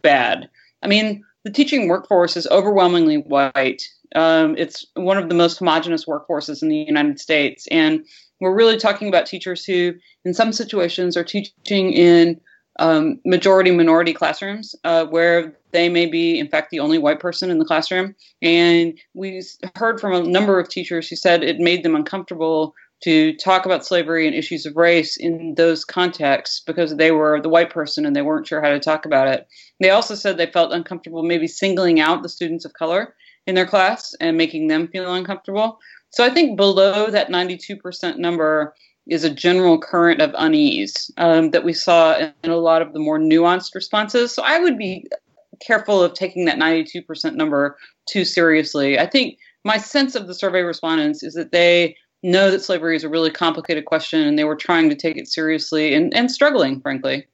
bad." 0.00 0.48
I 0.82 0.86
mean, 0.86 1.24
the 1.44 1.50
teaching 1.50 1.88
workforce 1.88 2.36
is 2.36 2.46
overwhelmingly 2.46 3.18
white. 3.18 3.82
Um, 4.14 4.56
it's 4.56 4.86
one 4.94 5.18
of 5.18 5.28
the 5.28 5.34
most 5.34 5.58
homogenous 5.58 6.06
workforces 6.06 6.62
in 6.62 6.68
the 6.68 6.76
United 6.76 7.20
States, 7.20 7.66
and 7.70 8.04
we're 8.44 8.54
really 8.54 8.76
talking 8.76 9.08
about 9.08 9.24
teachers 9.24 9.64
who, 9.64 9.94
in 10.26 10.34
some 10.34 10.52
situations, 10.52 11.16
are 11.16 11.24
teaching 11.24 11.92
in 11.92 12.38
um, 12.78 13.18
majority 13.24 13.70
minority 13.70 14.12
classrooms 14.12 14.74
uh, 14.84 15.06
where 15.06 15.56
they 15.72 15.88
may 15.88 16.04
be, 16.04 16.38
in 16.38 16.48
fact, 16.48 16.70
the 16.70 16.80
only 16.80 16.98
white 16.98 17.20
person 17.20 17.50
in 17.50 17.58
the 17.58 17.64
classroom. 17.64 18.14
And 18.42 18.98
we 19.14 19.42
heard 19.76 19.98
from 19.98 20.12
a 20.12 20.22
number 20.22 20.58
of 20.60 20.68
teachers 20.68 21.08
who 21.08 21.16
said 21.16 21.42
it 21.42 21.58
made 21.58 21.84
them 21.84 21.96
uncomfortable 21.96 22.74
to 23.02 23.34
talk 23.36 23.64
about 23.64 23.84
slavery 23.84 24.26
and 24.26 24.36
issues 24.36 24.66
of 24.66 24.76
race 24.76 25.16
in 25.16 25.54
those 25.56 25.84
contexts 25.84 26.60
because 26.60 26.96
they 26.96 27.12
were 27.12 27.40
the 27.40 27.48
white 27.48 27.70
person 27.70 28.04
and 28.04 28.14
they 28.14 28.22
weren't 28.22 28.46
sure 28.46 28.62
how 28.62 28.70
to 28.70 28.80
talk 28.80 29.06
about 29.06 29.28
it. 29.28 29.46
They 29.80 29.90
also 29.90 30.14
said 30.14 30.36
they 30.36 30.46
felt 30.46 30.72
uncomfortable 30.72 31.22
maybe 31.22 31.46
singling 31.46 31.98
out 31.98 32.22
the 32.22 32.28
students 32.28 32.64
of 32.64 32.74
color 32.74 33.14
in 33.46 33.54
their 33.54 33.66
class 33.66 34.14
and 34.20 34.36
making 34.36 34.68
them 34.68 34.88
feel 34.88 35.12
uncomfortable. 35.12 35.78
So 36.14 36.24
I 36.24 36.30
think 36.30 36.56
below 36.56 37.10
that 37.10 37.28
92% 37.28 38.18
number 38.18 38.72
is 39.08 39.24
a 39.24 39.30
general 39.30 39.80
current 39.80 40.22
of 40.22 40.32
unease 40.38 41.10
um, 41.16 41.50
that 41.50 41.64
we 41.64 41.72
saw 41.72 42.16
in 42.16 42.50
a 42.50 42.56
lot 42.56 42.82
of 42.82 42.92
the 42.92 43.00
more 43.00 43.18
nuanced 43.18 43.74
responses. 43.74 44.32
So 44.32 44.40
I 44.44 44.60
would 44.60 44.78
be 44.78 45.08
careful 45.60 46.00
of 46.00 46.14
taking 46.14 46.44
that 46.44 46.56
92% 46.56 47.34
number 47.34 47.76
too 48.08 48.24
seriously. 48.24 48.96
I 48.96 49.06
think 49.06 49.38
my 49.64 49.76
sense 49.76 50.14
of 50.14 50.28
the 50.28 50.34
survey 50.34 50.60
respondents 50.60 51.24
is 51.24 51.34
that 51.34 51.50
they 51.50 51.96
know 52.22 52.48
that 52.48 52.62
slavery 52.62 52.94
is 52.94 53.02
a 53.02 53.08
really 53.08 53.32
complicated 53.32 53.84
question 53.84 54.20
and 54.20 54.38
they 54.38 54.44
were 54.44 54.54
trying 54.54 54.88
to 54.90 54.94
take 54.94 55.16
it 55.16 55.26
seriously 55.26 55.94
and, 55.94 56.14
and 56.14 56.30
struggling, 56.30 56.80
frankly 56.80 57.26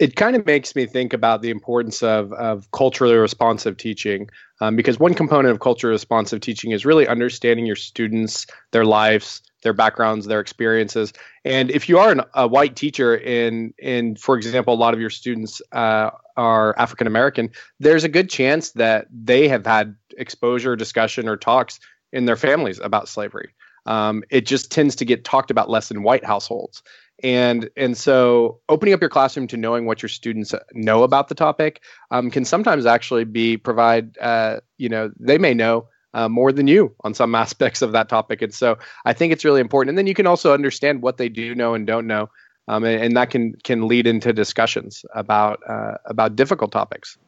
it 0.00 0.16
kind 0.16 0.34
of 0.34 0.44
makes 0.44 0.74
me 0.74 0.86
think 0.86 1.12
about 1.12 1.40
the 1.40 1.50
importance 1.50 2.02
of, 2.02 2.32
of 2.32 2.70
culturally 2.72 3.14
responsive 3.14 3.76
teaching 3.76 4.28
um, 4.60 4.74
because 4.74 4.98
one 4.98 5.14
component 5.14 5.52
of 5.52 5.60
culturally 5.60 5.92
responsive 5.92 6.40
teaching 6.40 6.72
is 6.72 6.84
really 6.84 7.06
understanding 7.06 7.64
your 7.64 7.76
students 7.76 8.46
their 8.72 8.84
lives 8.84 9.42
their 9.62 9.72
backgrounds 9.72 10.26
their 10.26 10.40
experiences. 10.40 11.12
And 11.44 11.70
if 11.70 11.88
you 11.88 11.98
are 11.98 12.12
an, 12.12 12.20
a 12.34 12.46
white 12.46 12.76
teacher 12.76 13.16
in 13.16 13.72
in 13.78 14.16
for 14.16 14.36
example 14.36 14.74
a 14.74 14.76
lot 14.76 14.94
of 14.94 15.00
your 15.00 15.10
students 15.10 15.62
uh, 15.72 16.10
are 16.36 16.74
african 16.78 17.06
american 17.06 17.50
there's 17.78 18.04
a 18.04 18.08
good 18.08 18.28
chance 18.28 18.72
that 18.72 19.06
they 19.10 19.48
have 19.48 19.64
had 19.64 19.94
exposure 20.18 20.76
discussion 20.76 21.28
or 21.28 21.36
talks 21.36 21.78
in 22.12 22.24
their 22.24 22.36
families 22.36 22.78
about 22.78 23.08
slavery. 23.08 23.54
Um, 23.86 24.22
it 24.30 24.46
just 24.46 24.72
tends 24.72 24.96
to 24.96 25.04
get 25.04 25.24
talked 25.24 25.50
about 25.50 25.68
less 25.68 25.90
in 25.90 26.02
white 26.02 26.24
households 26.24 26.82
and 27.22 27.70
and 27.76 27.96
so 27.96 28.60
opening 28.68 28.92
up 28.92 29.00
your 29.00 29.10
classroom 29.10 29.46
to 29.46 29.56
knowing 29.56 29.86
what 29.86 30.02
your 30.02 30.08
students 30.08 30.54
know 30.72 31.02
about 31.02 31.28
the 31.28 31.34
topic 31.34 31.82
um, 32.10 32.30
can 32.30 32.44
sometimes 32.44 32.86
actually 32.86 33.24
be 33.24 33.56
provide 33.56 34.18
uh, 34.18 34.58
you 34.78 34.88
know 34.88 35.10
they 35.18 35.38
may 35.38 35.54
know 35.54 35.86
uh, 36.14 36.28
more 36.28 36.52
than 36.52 36.66
you 36.66 36.94
on 37.04 37.14
some 37.14 37.34
aspects 37.44 37.82
of 37.82 37.92
that 37.92 38.08
topic. 38.08 38.42
And 38.42 38.54
so 38.54 38.78
i 39.04 39.12
think 39.12 39.32
it's 39.32 39.44
really 39.44 39.60
important. 39.60 39.90
And 39.90 39.98
then 39.98 40.06
you 40.06 40.14
can 40.14 40.26
also 40.26 40.52
understand 40.52 41.02
what 41.02 41.16
they 41.16 41.28
do 41.28 41.54
know 41.54 41.74
and 41.74 41.86
don't 41.86 42.06
know 42.06 42.28
um, 42.68 42.84
and, 42.84 43.02
and, 43.02 43.16
that 43.16 43.30
can 43.30 43.54
can 43.64 43.86
lead 43.88 44.06
into 44.06 44.32
discussions 44.32 45.04
about 45.14 45.60
uh, 45.68 45.96
about 46.06 46.36
difficult 46.36 46.72
topics. 46.72 47.18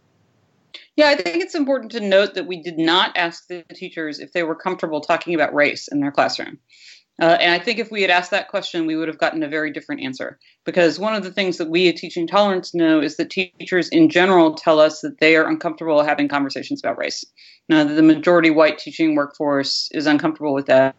Yeah, 0.97 1.09
I 1.09 1.16
think 1.16 1.43
it's 1.43 1.55
important 1.55 1.93
to 1.93 2.00
note 2.00 2.35
that 2.35 2.47
we 2.47 2.62
did 2.62 2.78
not 2.78 3.16
ask 3.16 3.47
the 3.49 3.62
teachers 3.75 4.19
if 4.19 4.33
they 4.33 4.43
were 4.43 4.55
comfortable 4.55 5.00
talking 5.00 5.35
about 5.35 5.55
race 5.55 5.88
in 5.88 6.00
their 6.00 6.11
classroom. 6.11 6.59
Uh, 7.20 7.38
and 7.40 7.52
I 7.52 7.58
think 7.58 7.78
if 7.78 7.90
we 7.90 8.02
had 8.02 8.11
asked 8.11 8.30
that 8.30 8.49
question, 8.49 8.85
we 8.85 8.96
would 8.96 9.08
have 9.08 9.18
gotten 9.18 9.42
a 9.42 9.49
very 9.49 9.73
different 9.73 10.02
answer. 10.02 10.38
Because 10.64 10.99
one 10.99 11.14
of 11.14 11.23
the 11.23 11.30
things 11.30 11.56
that 11.56 11.70
we 11.70 11.88
at 11.88 11.96
Teaching 11.96 12.26
Tolerance 12.26 12.75
know 12.75 13.00
is 13.00 13.16
that 13.16 13.30
teachers 13.30 13.88
in 13.88 14.11
general 14.11 14.54
tell 14.54 14.80
us 14.80 15.00
that 15.00 15.18
they 15.18 15.37
are 15.37 15.49
uncomfortable 15.49 16.02
having 16.02 16.28
conversations 16.28 16.80
about 16.82 16.99
race. 16.99 17.25
Now, 17.68 17.82
the 17.82 18.02
majority 18.02 18.50
white 18.50 18.78
teaching 18.78 19.16
workforce 19.16 19.88
is 19.92 20.06
uncomfortable 20.06 20.54
with 20.54 20.66
that. 20.66 20.94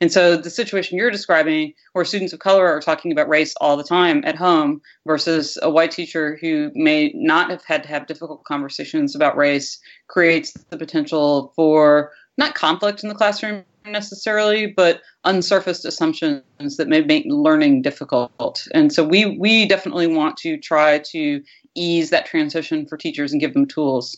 And 0.00 0.12
so 0.12 0.36
the 0.36 0.50
situation 0.50 0.98
you're 0.98 1.10
describing, 1.10 1.72
where 1.94 2.04
students 2.04 2.32
of 2.32 2.38
color 2.38 2.66
are 2.68 2.80
talking 2.80 3.10
about 3.10 3.28
race 3.28 3.54
all 3.60 3.76
the 3.76 3.82
time 3.82 4.22
at 4.24 4.36
home 4.36 4.82
versus 5.06 5.58
a 5.62 5.70
white 5.70 5.90
teacher 5.90 6.38
who 6.40 6.70
may 6.74 7.10
not 7.14 7.50
have 7.50 7.64
had 7.64 7.82
to 7.82 7.88
have 7.88 8.06
difficult 8.06 8.44
conversations 8.44 9.16
about 9.16 9.36
race, 9.36 9.80
creates 10.06 10.52
the 10.70 10.76
potential 10.76 11.52
for 11.56 12.12
not 12.38 12.54
conflict 12.54 13.02
in 13.02 13.08
the 13.08 13.14
classroom 13.14 13.64
necessarily, 13.92 14.66
but 14.66 15.02
unsurfaced 15.24 15.84
assumptions 15.84 16.76
that 16.76 16.88
may 16.88 17.00
make 17.00 17.24
learning 17.28 17.82
difficult. 17.82 18.66
And 18.74 18.92
so 18.92 19.04
we 19.04 19.36
we 19.38 19.66
definitely 19.66 20.06
want 20.06 20.36
to 20.38 20.58
try 20.58 21.00
to 21.10 21.42
ease 21.74 22.10
that 22.10 22.26
transition 22.26 22.86
for 22.86 22.96
teachers 22.96 23.32
and 23.32 23.40
give 23.40 23.54
them 23.54 23.66
tools. 23.66 24.16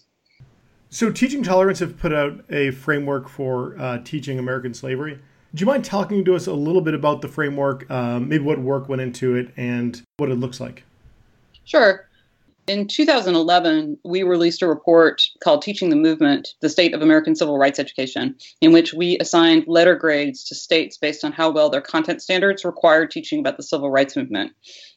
So, 0.91 1.13
Teaching 1.13 1.43
Tolerance 1.43 1.81
have 1.81 1.99
put 1.99 2.15
out 2.15 2.45
a 2.49 2.71
framework 2.71 3.29
for 3.29 3.79
uh, 3.79 3.99
teaching 4.05 4.39
American 4.39 4.73
slavery. 4.73 5.19
Do 5.55 5.61
you 5.61 5.67
mind 5.67 5.85
talking 5.85 6.25
to 6.25 6.35
us 6.35 6.47
a 6.47 6.55
little 6.55 6.81
bit 6.81 6.95
about 6.95 7.21
the 7.21 7.29
framework, 7.29 7.91
um, 7.91 8.29
maybe 8.29 8.45
what 8.45 8.59
work 8.59 8.89
went 8.89 9.03
into 9.03 9.35
it, 9.35 9.53
and 9.57 10.01
what 10.17 10.31
it 10.31 10.37
looks 10.37 10.61
like? 10.61 10.85
Sure. 11.65 12.08
In 12.69 12.87
2011, 12.87 13.97
we 14.05 14.23
released 14.23 14.61
a 14.61 14.69
report 14.69 15.23
called 15.43 15.63
Teaching 15.63 15.89
the 15.89 15.97
Movement 15.97 16.49
The 16.61 16.69
State 16.69 16.93
of 16.93 17.01
American 17.01 17.35
Civil 17.35 17.57
Rights 17.57 17.79
Education, 17.79 18.37
in 18.61 18.73
which 18.73 18.93
we 18.93 19.17
assigned 19.21 19.65
letter 19.67 19.95
grades 19.95 20.45
to 20.45 20.55
states 20.55 20.99
based 20.99 21.25
on 21.25 21.33
how 21.33 21.51
well 21.51 21.71
their 21.71 21.81
content 21.81 22.21
standards 22.21 22.67
required 22.67 23.11
teaching 23.11 23.41
about 23.41 23.57
the 23.57 23.63
civil 23.63 23.91
rights 23.91 24.17
movement. 24.17 24.53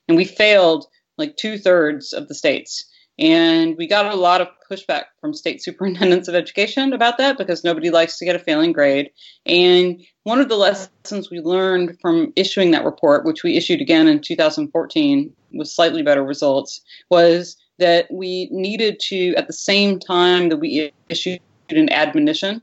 And 0.09 0.17
we 0.17 0.25
failed 0.25 0.85
like 1.17 1.37
two 1.37 1.57
thirds 1.57 2.11
of 2.11 2.27
the 2.27 2.35
states. 2.35 2.83
And 3.17 3.77
we 3.77 3.87
got 3.87 4.11
a 4.11 4.17
lot 4.17 4.41
of 4.41 4.49
pushback 4.69 5.03
from 5.21 5.33
state 5.33 5.63
superintendents 5.63 6.27
of 6.27 6.35
education 6.35 6.91
about 6.91 7.17
that 7.19 7.37
because 7.37 7.63
nobody 7.63 7.89
likes 7.89 8.17
to 8.17 8.25
get 8.25 8.35
a 8.35 8.39
failing 8.39 8.73
grade. 8.73 9.11
And 9.45 10.01
one 10.23 10.41
of 10.41 10.49
the 10.49 10.57
lessons 10.57 11.29
we 11.29 11.39
learned 11.39 11.99
from 12.01 12.33
issuing 12.35 12.71
that 12.71 12.83
report, 12.83 13.25
which 13.25 13.43
we 13.43 13.55
issued 13.55 13.79
again 13.79 14.07
in 14.07 14.19
2014 14.19 15.33
with 15.53 15.67
slightly 15.67 16.01
better 16.01 16.23
results, 16.23 16.81
was 17.09 17.57
that 17.79 18.11
we 18.11 18.47
needed 18.51 18.99
to, 18.99 19.33
at 19.35 19.47
the 19.47 19.53
same 19.53 19.99
time 19.99 20.49
that 20.49 20.57
we 20.57 20.91
issued 21.09 21.39
an 21.69 21.91
admonition, 21.91 22.61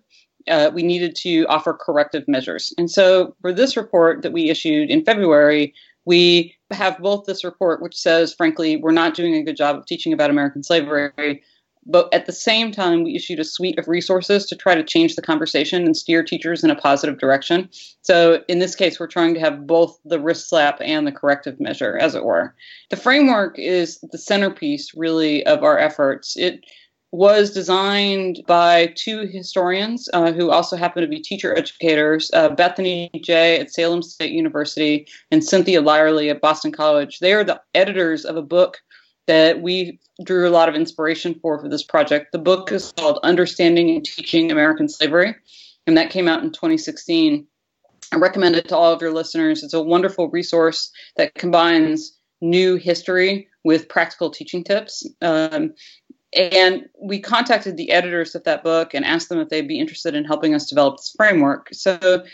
uh, 0.48 0.70
we 0.72 0.82
needed 0.82 1.14
to 1.16 1.44
offer 1.46 1.72
corrective 1.74 2.26
measures. 2.28 2.72
And 2.78 2.90
so 2.90 3.34
for 3.40 3.52
this 3.52 3.76
report 3.76 4.22
that 4.22 4.32
we 4.32 4.50
issued 4.50 4.90
in 4.90 5.04
February, 5.04 5.74
we 6.04 6.54
have 6.70 6.98
both 6.98 7.26
this 7.26 7.44
report, 7.44 7.82
which 7.82 7.96
says, 7.96 8.32
frankly, 8.34 8.76
we're 8.76 8.92
not 8.92 9.14
doing 9.14 9.34
a 9.34 9.42
good 9.42 9.56
job 9.56 9.76
of 9.76 9.86
teaching 9.86 10.12
about 10.12 10.30
American 10.30 10.62
slavery, 10.62 11.42
but 11.87 12.12
at 12.12 12.26
the 12.26 12.32
same 12.32 12.73
time, 12.73 13.02
we 13.02 13.16
issued 13.16 13.40
a 13.40 13.44
suite 13.44 13.78
of 13.78 13.88
resources 13.88 14.47
to 14.47 14.56
try 14.56 14.75
to 14.75 14.85
change 14.85 15.16
the 15.16 15.23
conversation 15.23 15.85
and 15.85 15.97
steer 15.97 16.23
teachers 16.23 16.62
in 16.62 16.70
a 16.70 16.76
positive 16.76 17.18
direction. 17.18 17.68
So 18.02 18.42
in 18.49 18.58
this 18.58 18.75
case, 18.75 18.99
we're 18.99 19.06
trying 19.06 19.35
to 19.35 19.40
have 19.40 19.66
both 19.66 19.99
the 20.04 20.20
wrist 20.20 20.49
slap 20.49 20.78
and 20.80 21.06
the 21.06 21.12
corrective 21.12 21.61
measure, 21.61 21.97
as 21.99 22.14
it 22.14 22.25
were. 22.25 22.54
The 22.90 22.97
framework 22.97 23.58
is 23.58 23.99
the 24.12 24.18
centerpiece, 24.18 24.92
really, 24.94 25.44
of 25.47 25.62
our 25.62 25.78
efforts. 25.78 26.37
It 26.37 26.64
was 27.11 27.50
designed 27.50 28.42
by 28.47 28.92
two 28.94 29.26
historians 29.26 30.08
uh, 30.12 30.32
who 30.32 30.50
also 30.50 30.76
happen 30.76 31.00
to 31.02 31.08
be 31.08 31.20
teacher 31.20 31.56
educators 31.56 32.30
uh, 32.35 32.50
Bethany 32.50 33.11
Jay 33.23 33.58
at 33.58 33.73
Salem 33.73 34.02
State 34.02 34.32
University 34.32 35.06
and 35.30 35.42
Cynthia 35.42 35.80
Lyerly 35.80 36.30
at 36.30 36.42
Boston 36.42 36.70
College. 36.70 37.20
They 37.20 37.32
are 37.32 37.44
the 37.44 37.61
editors 37.75 38.26
of 38.26 38.37
a 38.37 38.42
book 38.42 38.78
that 39.28 39.62
we 39.62 40.00
drew 40.25 40.49
a 40.49 40.50
lot 40.50 40.68
of 40.68 40.75
inspiration 40.75 41.38
for 41.40 41.61
for 41.61 41.68
this 41.68 41.85
project. 41.85 42.32
The 42.32 42.38
book 42.38 42.73
is 42.73 42.92
called 42.92 43.20
Understanding 43.23 43.90
and 43.90 44.04
Teaching 44.04 44.50
American 44.50 44.88
Slavery, 44.88 45.37
and 45.87 45.97
that 45.97 46.11
came 46.11 46.26
out 46.26 46.42
in 46.42 46.50
2016. 46.50 47.47
I 48.12 48.16
recommend 48.16 48.56
it 48.56 48.68
to 48.68 48.76
all 48.76 48.92
of 48.92 49.00
your 49.00 49.12
listeners. 49.12 49.62
It's 49.62 49.75
a 49.75 49.82
wonderful 49.82 50.30
resource 50.30 50.90
that 51.16 51.35
combines 51.35 52.18
new 52.40 52.76
history 52.76 53.49
with 53.64 53.88
practical 53.88 54.30
teaching 54.30 54.64
tips. 54.64 55.06
Um, 55.20 55.75
and 56.35 56.87
we 57.00 57.20
contacted 57.20 57.76
the 57.76 57.90
editors 57.90 58.35
of 58.35 58.44
that 58.44 58.62
book 58.62 58.94
and 58.94 59.04
asked 59.04 59.28
them 59.28 59.40
if 59.40 59.49
they'd 59.49 59.68
be 59.68 59.80
interested 59.80 60.14
in 60.14 60.25
helping 60.25 60.54
us 60.54 60.68
develop 60.68 60.97
this 60.97 61.14
framework. 61.16 61.68
So, 61.73 62.25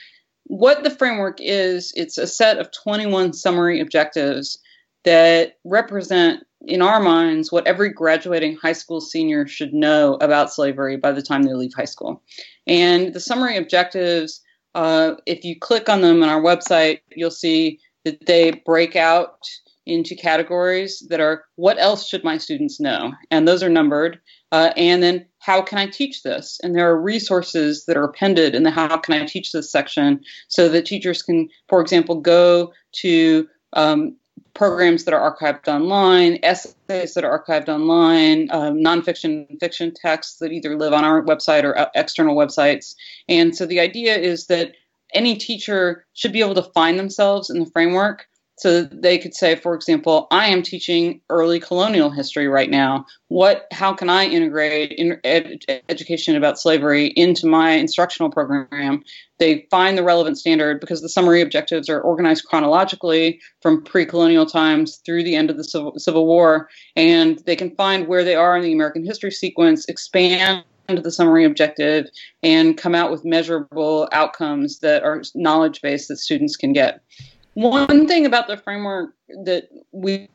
what 0.46 0.84
the 0.84 0.90
framework 0.90 1.38
is, 1.40 1.92
it's 1.96 2.18
a 2.18 2.26
set 2.26 2.58
of 2.58 2.70
21 2.70 3.32
summary 3.32 3.80
objectives 3.80 4.58
that 5.04 5.58
represent, 5.64 6.44
in 6.66 6.82
our 6.82 7.00
minds, 7.00 7.52
what 7.52 7.66
every 7.66 7.90
graduating 7.90 8.56
high 8.56 8.72
school 8.72 9.00
senior 9.00 9.46
should 9.46 9.72
know 9.72 10.14
about 10.20 10.52
slavery 10.52 10.96
by 10.96 11.12
the 11.12 11.22
time 11.22 11.42
they 11.42 11.54
leave 11.54 11.74
high 11.74 11.84
school. 11.84 12.22
And 12.66 13.12
the 13.12 13.20
summary 13.20 13.56
objectives, 13.56 14.40
uh, 14.74 15.14
if 15.26 15.44
you 15.44 15.58
click 15.58 15.88
on 15.88 16.00
them 16.00 16.22
on 16.22 16.28
our 16.28 16.40
website, 16.40 17.00
you'll 17.14 17.30
see 17.30 17.80
that 18.04 18.26
they 18.26 18.62
break 18.64 18.96
out 18.96 19.38
into 19.86 20.14
categories 20.14 21.06
that 21.10 21.20
are 21.20 21.44
what 21.56 21.78
else 21.78 22.08
should 22.08 22.24
my 22.24 22.38
students 22.38 22.80
know? 22.80 23.12
And 23.30 23.46
those 23.46 23.62
are 23.62 23.68
numbered. 23.68 24.18
Uh, 24.50 24.72
and 24.76 25.02
then 25.02 25.26
how 25.40 25.60
can 25.60 25.78
I 25.78 25.86
teach 25.86 26.22
this? 26.22 26.58
And 26.62 26.74
there 26.74 26.88
are 26.88 27.00
resources 27.00 27.84
that 27.86 27.96
are 27.96 28.04
appended 28.04 28.54
in 28.54 28.62
the 28.62 28.70
how 28.70 28.96
can 28.96 29.20
I 29.20 29.26
teach 29.26 29.52
this 29.52 29.70
section 29.70 30.20
so 30.48 30.68
that 30.68 30.86
teachers 30.86 31.22
can, 31.22 31.48
for 31.68 31.80
example, 31.80 32.20
go 32.20 32.72
to 33.00 33.46
um, 33.74 34.16
programs 34.54 35.04
that 35.04 35.14
are 35.14 35.36
archived 35.36 35.68
online, 35.68 36.38
essays 36.42 37.14
that 37.14 37.24
are 37.24 37.44
archived 37.44 37.68
online, 37.68 38.48
um, 38.50 38.76
nonfiction 38.78 39.48
and 39.48 39.60
fiction 39.60 39.92
texts 39.92 40.38
that 40.38 40.52
either 40.52 40.76
live 40.76 40.92
on 40.92 41.04
our 41.04 41.22
website 41.22 41.64
or 41.64 41.76
uh, 41.76 41.86
external 41.94 42.36
websites. 42.36 42.94
And 43.28 43.54
so 43.56 43.66
the 43.66 43.80
idea 43.80 44.16
is 44.16 44.46
that 44.46 44.72
any 45.12 45.36
teacher 45.36 46.06
should 46.14 46.32
be 46.32 46.40
able 46.40 46.54
to 46.54 46.62
find 46.62 46.98
themselves 46.98 47.50
in 47.50 47.60
the 47.60 47.66
framework 47.66 48.26
so 48.56 48.84
they 48.84 49.18
could 49.18 49.34
say 49.34 49.56
for 49.56 49.74
example 49.74 50.26
i 50.30 50.46
am 50.46 50.62
teaching 50.62 51.20
early 51.30 51.60
colonial 51.60 52.10
history 52.10 52.48
right 52.48 52.70
now. 52.70 53.06
What 53.28 53.66
how 53.72 53.92
can 53.92 54.08
i 54.08 54.24
integrate 54.24 54.92
in 54.92 55.18
ed- 55.24 55.64
education 55.88 56.36
about 56.36 56.58
slavery 56.58 57.06
into 57.08 57.46
my 57.46 57.72
instructional 57.72 58.30
program? 58.30 59.02
They 59.38 59.66
find 59.70 59.98
the 59.98 60.04
relevant 60.04 60.38
standard 60.38 60.80
because 60.80 61.02
the 61.02 61.08
summary 61.08 61.40
objectives 61.40 61.88
are 61.88 62.00
organized 62.00 62.44
chronologically 62.44 63.40
from 63.60 63.82
pre-colonial 63.82 64.46
times 64.46 64.96
through 65.04 65.24
the 65.24 65.34
end 65.34 65.50
of 65.50 65.56
the 65.56 65.64
civil, 65.64 65.98
civil 65.98 66.26
war 66.26 66.68
and 66.96 67.40
they 67.46 67.56
can 67.56 67.74
find 67.74 68.06
where 68.06 68.24
they 68.24 68.36
are 68.36 68.56
in 68.56 68.62
the 68.62 68.72
american 68.72 69.04
history 69.04 69.30
sequence 69.30 69.86
expand 69.86 70.64
the 70.86 71.10
summary 71.10 71.44
objective 71.44 72.06
and 72.42 72.76
come 72.76 72.94
out 72.94 73.10
with 73.10 73.24
measurable 73.24 74.06
outcomes 74.12 74.80
that 74.80 75.02
are 75.02 75.22
knowledge 75.34 75.80
based 75.80 76.08
that 76.08 76.18
students 76.18 76.56
can 76.56 76.72
get 76.72 77.00
one 77.54 78.06
thing 78.06 78.26
about 78.26 78.46
the 78.48 78.56
framework 78.56 79.14
that 79.44 79.68
we 79.92 80.28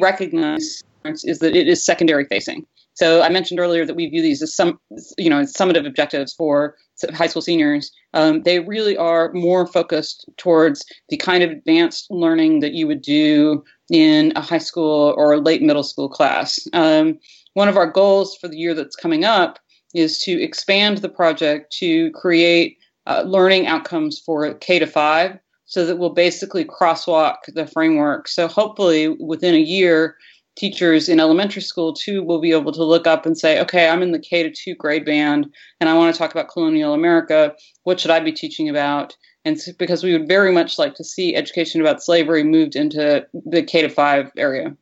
recognize 0.00 0.82
is 1.24 1.38
that 1.40 1.54
it 1.54 1.68
is 1.68 1.84
secondary 1.84 2.24
facing. 2.26 2.66
So 2.94 3.22
I 3.22 3.30
mentioned 3.30 3.58
earlier 3.58 3.86
that 3.86 3.96
we 3.96 4.08
view 4.08 4.20
these 4.20 4.42
as 4.42 4.54
some, 4.54 4.78
you 5.16 5.30
know, 5.30 5.40
summative 5.42 5.86
objectives 5.86 6.34
for 6.34 6.76
high 7.14 7.26
school 7.26 7.42
seniors. 7.42 7.90
Um, 8.12 8.42
they 8.42 8.60
really 8.60 8.96
are 8.96 9.32
more 9.32 9.66
focused 9.66 10.28
towards 10.36 10.84
the 11.08 11.16
kind 11.16 11.42
of 11.42 11.50
advanced 11.50 12.10
learning 12.10 12.60
that 12.60 12.72
you 12.72 12.86
would 12.86 13.00
do 13.00 13.64
in 13.90 14.32
a 14.36 14.42
high 14.42 14.58
school 14.58 15.14
or 15.16 15.38
late 15.38 15.62
middle 15.62 15.82
school 15.82 16.08
class. 16.08 16.58
Um, 16.74 17.18
one 17.54 17.68
of 17.68 17.76
our 17.76 17.90
goals 17.90 18.36
for 18.36 18.48
the 18.48 18.58
year 18.58 18.74
that's 18.74 18.96
coming 18.96 19.24
up 19.24 19.58
is 19.94 20.18
to 20.24 20.42
expand 20.42 20.98
the 20.98 21.08
project 21.08 21.72
to 21.78 22.10
create 22.12 22.76
uh, 23.06 23.22
learning 23.26 23.66
outcomes 23.66 24.18
for 24.18 24.52
K 24.54 24.78
to 24.78 24.86
five 24.86 25.38
so 25.72 25.86
that 25.86 25.96
we'll 25.96 26.10
basically 26.10 26.66
crosswalk 26.66 27.36
the 27.54 27.66
framework. 27.66 28.28
So 28.28 28.46
hopefully 28.46 29.08
within 29.08 29.54
a 29.54 29.58
year, 29.58 30.18
teachers 30.54 31.08
in 31.08 31.18
elementary 31.18 31.62
school 31.62 31.94
too 31.94 32.22
will 32.22 32.42
be 32.42 32.52
able 32.52 32.72
to 32.72 32.84
look 32.84 33.06
up 33.06 33.24
and 33.24 33.38
say, 33.38 33.58
okay, 33.58 33.88
I'm 33.88 34.02
in 34.02 34.12
the 34.12 34.18
K 34.18 34.42
to 34.42 34.50
two 34.50 34.74
grade 34.74 35.06
band 35.06 35.50
and 35.80 35.88
I 35.88 35.94
want 35.94 36.14
to 36.14 36.18
talk 36.18 36.30
about 36.30 36.50
colonial 36.50 36.92
America. 36.92 37.54
What 37.84 37.98
should 37.98 38.10
I 38.10 38.20
be 38.20 38.32
teaching 38.32 38.68
about? 38.68 39.16
And 39.46 39.58
so, 39.58 39.72
because 39.78 40.04
we 40.04 40.12
would 40.12 40.28
very 40.28 40.52
much 40.52 40.78
like 40.78 40.94
to 40.96 41.04
see 41.04 41.34
education 41.34 41.80
about 41.80 42.02
slavery 42.02 42.44
moved 42.44 42.76
into 42.76 43.26
the 43.32 43.62
K 43.62 43.80
to 43.80 43.88
five 43.88 44.30
area. 44.36 44.76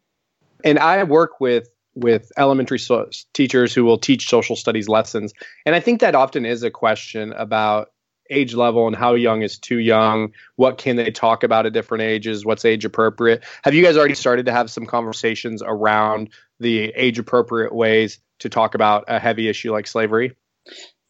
And 0.64 0.81
I 0.81 1.05
work 1.05 1.38
with 1.38 1.68
with 1.94 2.33
elementary 2.37 2.81
so- 2.81 3.11
teachers 3.33 3.72
who 3.72 3.85
will 3.85 3.98
teach 3.98 4.29
social 4.29 4.57
studies 4.57 4.88
lessons, 4.88 5.33
and 5.64 5.76
I 5.76 5.81
think 5.81 6.00
that 6.00 6.16
often 6.16 6.44
is 6.44 6.64
a 6.64 6.70
question 6.70 7.33
about 7.35 7.92
age 8.31 8.55
level 8.55 8.87
and 8.87 8.97
how 8.97 9.14
young 9.14 9.43
is 9.43 9.59
too 9.59 9.79
young? 9.79 10.33
What 10.57 10.79
can 10.79 10.97
they 10.97 11.11
talk 11.11 11.43
about 11.43 11.66
at 11.66 11.73
different 11.73 12.03
ages? 12.03 12.45
What's 12.45 12.64
age 12.64 12.85
appropriate? 12.85 13.45
Have 13.62 13.75
you 13.75 13.83
guys 13.83 13.97
already 13.97 14.14
started 14.14 14.47
to 14.47 14.53
have 14.53 14.71
some 14.71 14.87
conversations 14.87 15.62
around 15.64 16.31
the 16.59 16.93
age 16.97 17.19
appropriate 17.19 17.75
ways 17.75 18.19
to 18.40 18.49
talk 18.49 18.75
about 18.75 19.05
a 19.09 19.19
heavy 19.19 19.49
issue 19.49 19.73
like 19.73 19.87
slavery? 19.87 20.37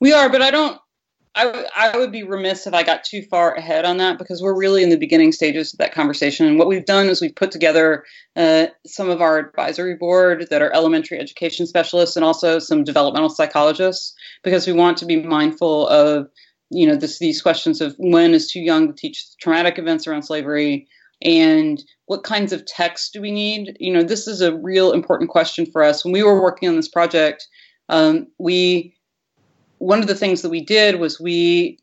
We 0.00 0.12
are 0.12 0.30
but 0.30 0.40
i 0.40 0.50
don't 0.50 0.80
I, 1.34 1.66
I 1.76 1.96
would 1.96 2.10
be 2.10 2.24
remiss 2.24 2.66
if 2.66 2.74
I 2.74 2.82
got 2.82 3.04
too 3.04 3.22
far 3.22 3.54
ahead 3.54 3.84
on 3.84 3.98
that 3.98 4.18
because 4.18 4.42
we're 4.42 4.58
really 4.58 4.82
in 4.82 4.90
the 4.90 4.96
beginning 4.96 5.30
stages 5.30 5.72
of 5.72 5.78
that 5.78 5.94
conversation. 5.94 6.46
And 6.46 6.58
what 6.58 6.66
we've 6.66 6.84
done 6.84 7.08
is 7.08 7.20
we've 7.20 7.34
put 7.34 7.52
together 7.52 8.04
uh, 8.34 8.66
some 8.84 9.08
of 9.08 9.20
our 9.20 9.38
advisory 9.38 9.94
board 9.94 10.48
that 10.50 10.60
are 10.60 10.72
elementary 10.72 11.20
education 11.20 11.66
specialists 11.66 12.16
and 12.16 12.24
also 12.24 12.58
some 12.58 12.82
developmental 12.82 13.28
psychologists 13.28 14.14
because 14.42 14.66
we 14.66 14.72
want 14.72 14.98
to 14.98 15.06
be 15.06 15.22
mindful 15.22 15.86
of 15.86 16.28
you 16.70 16.86
know 16.86 16.96
this, 16.96 17.18
these 17.18 17.42
questions 17.42 17.80
of 17.80 17.94
when 17.98 18.32
is 18.32 18.50
too 18.50 18.60
young 18.60 18.86
to 18.86 18.92
teach 18.92 19.24
traumatic 19.40 19.78
events 19.78 20.06
around 20.06 20.22
slavery 20.22 20.86
and 21.22 21.82
what 22.06 22.22
kinds 22.22 22.52
of 22.52 22.64
texts 22.64 23.10
do 23.10 23.20
we 23.20 23.30
need? 23.30 23.76
You 23.78 23.92
know 23.92 24.02
this 24.02 24.26
is 24.26 24.40
a 24.40 24.56
real 24.56 24.92
important 24.92 25.30
question 25.30 25.66
for 25.66 25.82
us. 25.82 26.04
When 26.04 26.12
we 26.12 26.22
were 26.22 26.42
working 26.42 26.68
on 26.68 26.76
this 26.76 26.88
project 26.88 27.46
um, 27.90 28.28
we 28.38 28.94
one 29.78 30.00
of 30.00 30.06
the 30.06 30.14
things 30.14 30.42
that 30.42 30.50
we 30.50 30.64
did 30.64 31.00
was 31.00 31.20
we 31.20 31.78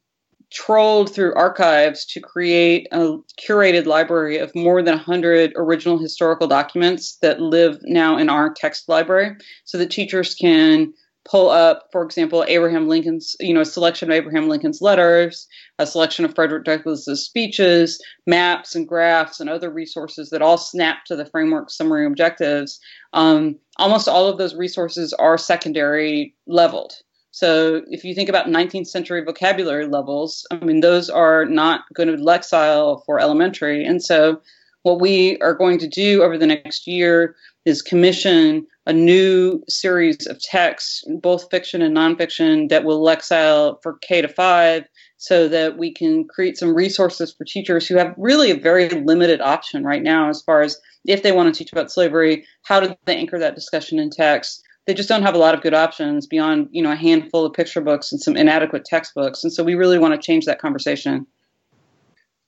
trolled 0.50 1.14
through 1.14 1.36
archives 1.36 2.06
to 2.06 2.22
create 2.22 2.88
a 2.92 3.18
curated 3.42 3.86
library 3.86 4.38
of 4.38 4.54
more 4.56 4.82
than 4.82 4.96
100 4.96 5.52
original 5.58 5.98
historical 5.98 6.48
documents 6.48 7.18
that 7.22 7.42
live 7.42 7.80
now 7.84 8.18
in 8.18 8.30
our 8.30 8.54
text 8.54 8.88
library 8.88 9.36
so 9.66 9.78
that 9.78 9.92
teachers 9.92 10.34
can 10.36 10.94
pull 11.30 11.50
up, 11.50 11.90
for 11.92 12.04
example, 12.04 12.46
Abraham 12.48 12.88
Lincoln's, 12.88 13.36
you 13.40 13.54
know, 13.54 13.62
a 13.62 13.66
selection 13.66 14.10
of 14.10 14.16
Abraham 14.16 14.48
Lincoln's 14.48 14.82
letters, 14.82 15.48
a 15.78 15.86
selection 15.86 16.24
of 16.26 16.34
Frederick 16.34 16.64
Douglass's 16.64 17.26
speeches, 17.26 18.02
maps 18.26 18.76
and 18.76 18.88
graphs 18.88 19.40
and 19.40 19.50
other 19.50 19.70
resources 19.70 20.30
that 20.30 20.42
all 20.42 20.58
snap 20.58 21.04
to 21.06 21.16
the 21.16 21.26
framework 21.26 21.70
summary 21.70 22.06
objectives. 22.06 22.80
Um, 23.14 23.58
almost 23.78 24.08
all 24.08 24.28
of 24.28 24.38
those 24.38 24.56
resources 24.56 25.14
are 25.14 25.38
secondary 25.38 26.34
leveled. 26.48 26.94
So 27.32 27.84
if 27.90 28.04
you 28.04 28.16
think 28.16 28.30
about 28.30 28.48
19th 28.48 28.88
century 28.88 29.24
vocabulary 29.24 29.86
levels, 29.86 30.48
I 30.50 30.64
mean, 30.64 30.80
those 30.80 31.10
are 31.10 31.46
not 31.46 31.82
going 31.94 32.08
to 32.08 32.16
lexile 32.16 33.04
for 33.06 33.20
elementary. 33.20 33.86
And 33.86 34.04
so 34.04 34.42
what 34.84 35.02
we 35.02 35.38
are 35.40 35.54
going 35.54 35.78
to 35.80 35.88
do 35.88 36.24
over 36.24 36.38
the 36.38 36.48
next 36.48 36.88
year 36.88 37.36
is 37.66 37.82
commission 37.82 38.66
a 38.88 38.94
new 38.94 39.62
series 39.68 40.26
of 40.28 40.42
texts, 40.42 41.04
both 41.20 41.50
fiction 41.52 41.82
and 41.82 41.96
nonfiction, 41.96 42.70
that 42.70 42.86
will 42.86 43.04
lexile 43.04 43.78
for 43.84 43.98
K 44.00 44.22
to 44.22 44.30
five 44.30 44.86
so 45.18 45.50
that 45.50 45.78
we 45.78 45.94
can 45.94 46.26
create 46.26 46.58
some 46.58 46.74
resources 46.74 47.34
for 47.34 47.44
teachers 47.44 47.86
who 47.86 47.98
have 47.98 48.16
really 48.18 48.50
a 48.50 48.58
very 48.58 48.88
limited 48.90 49.42
option 49.42 49.84
right 49.84 50.02
now 50.02 50.30
as 50.30 50.42
far 50.42 50.62
as 50.62 50.80
if 51.06 51.22
they 51.22 51.34
want 51.34 51.54
to 51.54 51.58
teach 51.58 51.72
about 51.72 51.92
slavery, 51.92 52.46
how 52.64 52.80
do 52.80 52.96
they 53.06 53.18
anchor 53.18 53.38
that 53.38 53.56
discussion 53.56 54.00
in 54.00 54.10
text? 54.10 54.64
They 54.86 54.94
just 54.94 55.10
don't 55.10 55.24
have 55.24 55.36
a 55.36 55.40
lot 55.40 55.54
of 55.54 55.62
good 55.62 55.74
options 55.74 56.26
beyond, 56.26 56.70
you 56.72 56.82
know, 56.82 56.94
a 56.94 56.96
handful 56.96 57.46
of 57.46 57.52
picture 57.52 57.82
books 57.82 58.14
and 58.14 58.22
some 58.22 58.38
inadequate 58.38 58.86
textbooks. 58.86 59.44
And 59.44 59.52
so 59.52 59.66
we 59.66 59.76
really 59.76 60.00
want 60.00 60.14
to 60.14 60.26
change 60.26 60.46
that 60.46 60.60
conversation. 60.60 61.28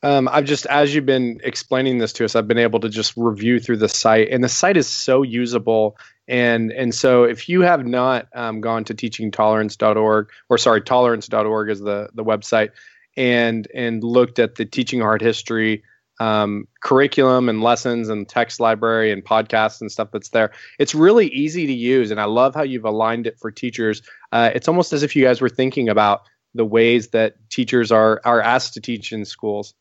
Um, 0.02 0.30
I've 0.32 0.46
just, 0.46 0.66
as 0.68 0.96
you've 0.96 1.06
been 1.06 1.42
explaining 1.44 1.98
this 1.98 2.14
to 2.14 2.26
us, 2.26 2.36
I've 2.36 2.48
been 2.48 2.58
able 2.58 2.80
to 2.80 2.90
just 2.90 3.14
review 3.18 3.60
through 3.60 3.78
the 3.78 3.90
site, 3.90 4.30
and 4.30 4.42
the 4.42 4.50
site 4.50 4.78
is 4.78 4.88
so 4.88 5.24
usable. 5.24 5.98
And 6.30 6.72
and 6.72 6.94
so, 6.94 7.24
if 7.24 7.50
you 7.50 7.62
have 7.62 7.86
not 7.88 8.28
um, 8.36 8.62
gone 8.62 8.84
to 8.86 8.94
teachingtolerance.org, 8.94 10.30
or 10.48 10.58
sorry, 10.60 10.82
tolerance.org 10.82 11.70
is 11.72 11.80
the 11.80 12.10
the 12.14 12.24
website, 12.24 12.70
and 13.18 13.68
and 13.74 14.04
looked 14.04 14.38
at 14.38 14.56
the 14.56 14.64
teaching 14.64 15.02
hard 15.02 15.22
history 15.22 15.84
um, 16.20 16.68
curriculum 16.82 17.50
and 17.50 17.64
lessons 17.64 18.10
and 18.10 18.28
text 18.28 18.60
library 18.60 19.12
and 19.12 19.26
podcasts 19.26 19.82
and 19.82 19.92
stuff 19.92 20.10
that's 20.12 20.30
there. 20.30 20.52
It's 20.78 20.94
really 20.94 21.28
easy 21.30 21.66
to 21.66 21.74
use, 21.74 22.12
and 22.12 22.20
I 22.20 22.26
love 22.26 22.54
how 22.54 22.64
you've 22.64 22.86
aligned 22.86 23.26
it 23.26 23.40
for 23.40 23.50
teachers. 23.50 24.04
Uh, 24.32 24.52
it's 24.54 24.68
almost 24.68 24.94
as 24.94 25.02
if 25.02 25.16
you 25.16 25.24
guys 25.24 25.42
were 25.42 25.50
thinking 25.50 25.90
about 25.90 26.22
the 26.54 26.66
ways 26.66 27.10
that 27.10 27.36
teachers 27.50 27.92
are 27.92 28.22
are 28.24 28.42
asked 28.42 28.76
to 28.76 28.82
teach 28.82 29.12
in 29.12 29.26
schools. 29.26 29.74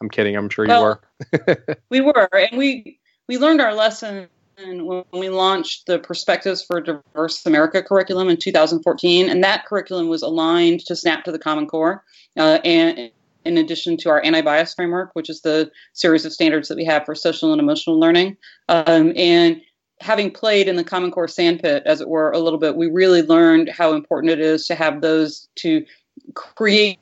I'm 0.00 0.10
kidding. 0.10 0.36
I'm 0.36 0.48
sure 0.48 0.64
well, 0.64 1.00
you 1.32 1.38
were. 1.48 1.76
we 1.90 2.00
were, 2.02 2.28
and 2.32 2.56
we 2.56 3.00
we 3.26 3.38
learned 3.38 3.60
our 3.60 3.74
lesson 3.74 4.28
when 4.58 5.04
we 5.12 5.28
launched 5.28 5.86
the 5.86 5.98
Perspectives 5.98 6.62
for 6.62 6.80
Diverse 6.80 7.44
America 7.46 7.82
curriculum 7.82 8.28
in 8.28 8.36
2014, 8.36 9.28
and 9.28 9.44
that 9.44 9.66
curriculum 9.66 10.08
was 10.08 10.22
aligned 10.22 10.80
to 10.86 10.96
SNAP 10.96 11.24
to 11.24 11.32
the 11.32 11.38
Common 11.38 11.66
Core, 11.66 12.04
uh, 12.36 12.58
and 12.64 13.10
in 13.44 13.56
addition 13.56 13.96
to 13.98 14.10
our 14.10 14.22
anti-bias 14.22 14.74
framework, 14.74 15.10
which 15.14 15.30
is 15.30 15.40
the 15.42 15.70
series 15.92 16.24
of 16.24 16.32
standards 16.32 16.68
that 16.68 16.76
we 16.76 16.84
have 16.84 17.04
for 17.04 17.14
social 17.14 17.52
and 17.52 17.60
emotional 17.60 17.98
learning, 17.98 18.36
um, 18.68 19.12
and 19.16 19.60
having 20.00 20.30
played 20.30 20.68
in 20.68 20.76
the 20.76 20.84
Common 20.84 21.10
Core 21.10 21.28
sandpit, 21.28 21.82
as 21.86 22.00
it 22.00 22.08
were, 22.08 22.30
a 22.30 22.38
little 22.38 22.58
bit, 22.58 22.76
we 22.76 22.86
really 22.86 23.22
learned 23.22 23.68
how 23.68 23.92
important 23.92 24.32
it 24.32 24.40
is 24.40 24.66
to 24.66 24.74
have 24.74 25.00
those 25.00 25.48
to 25.56 25.84
create 26.34 26.98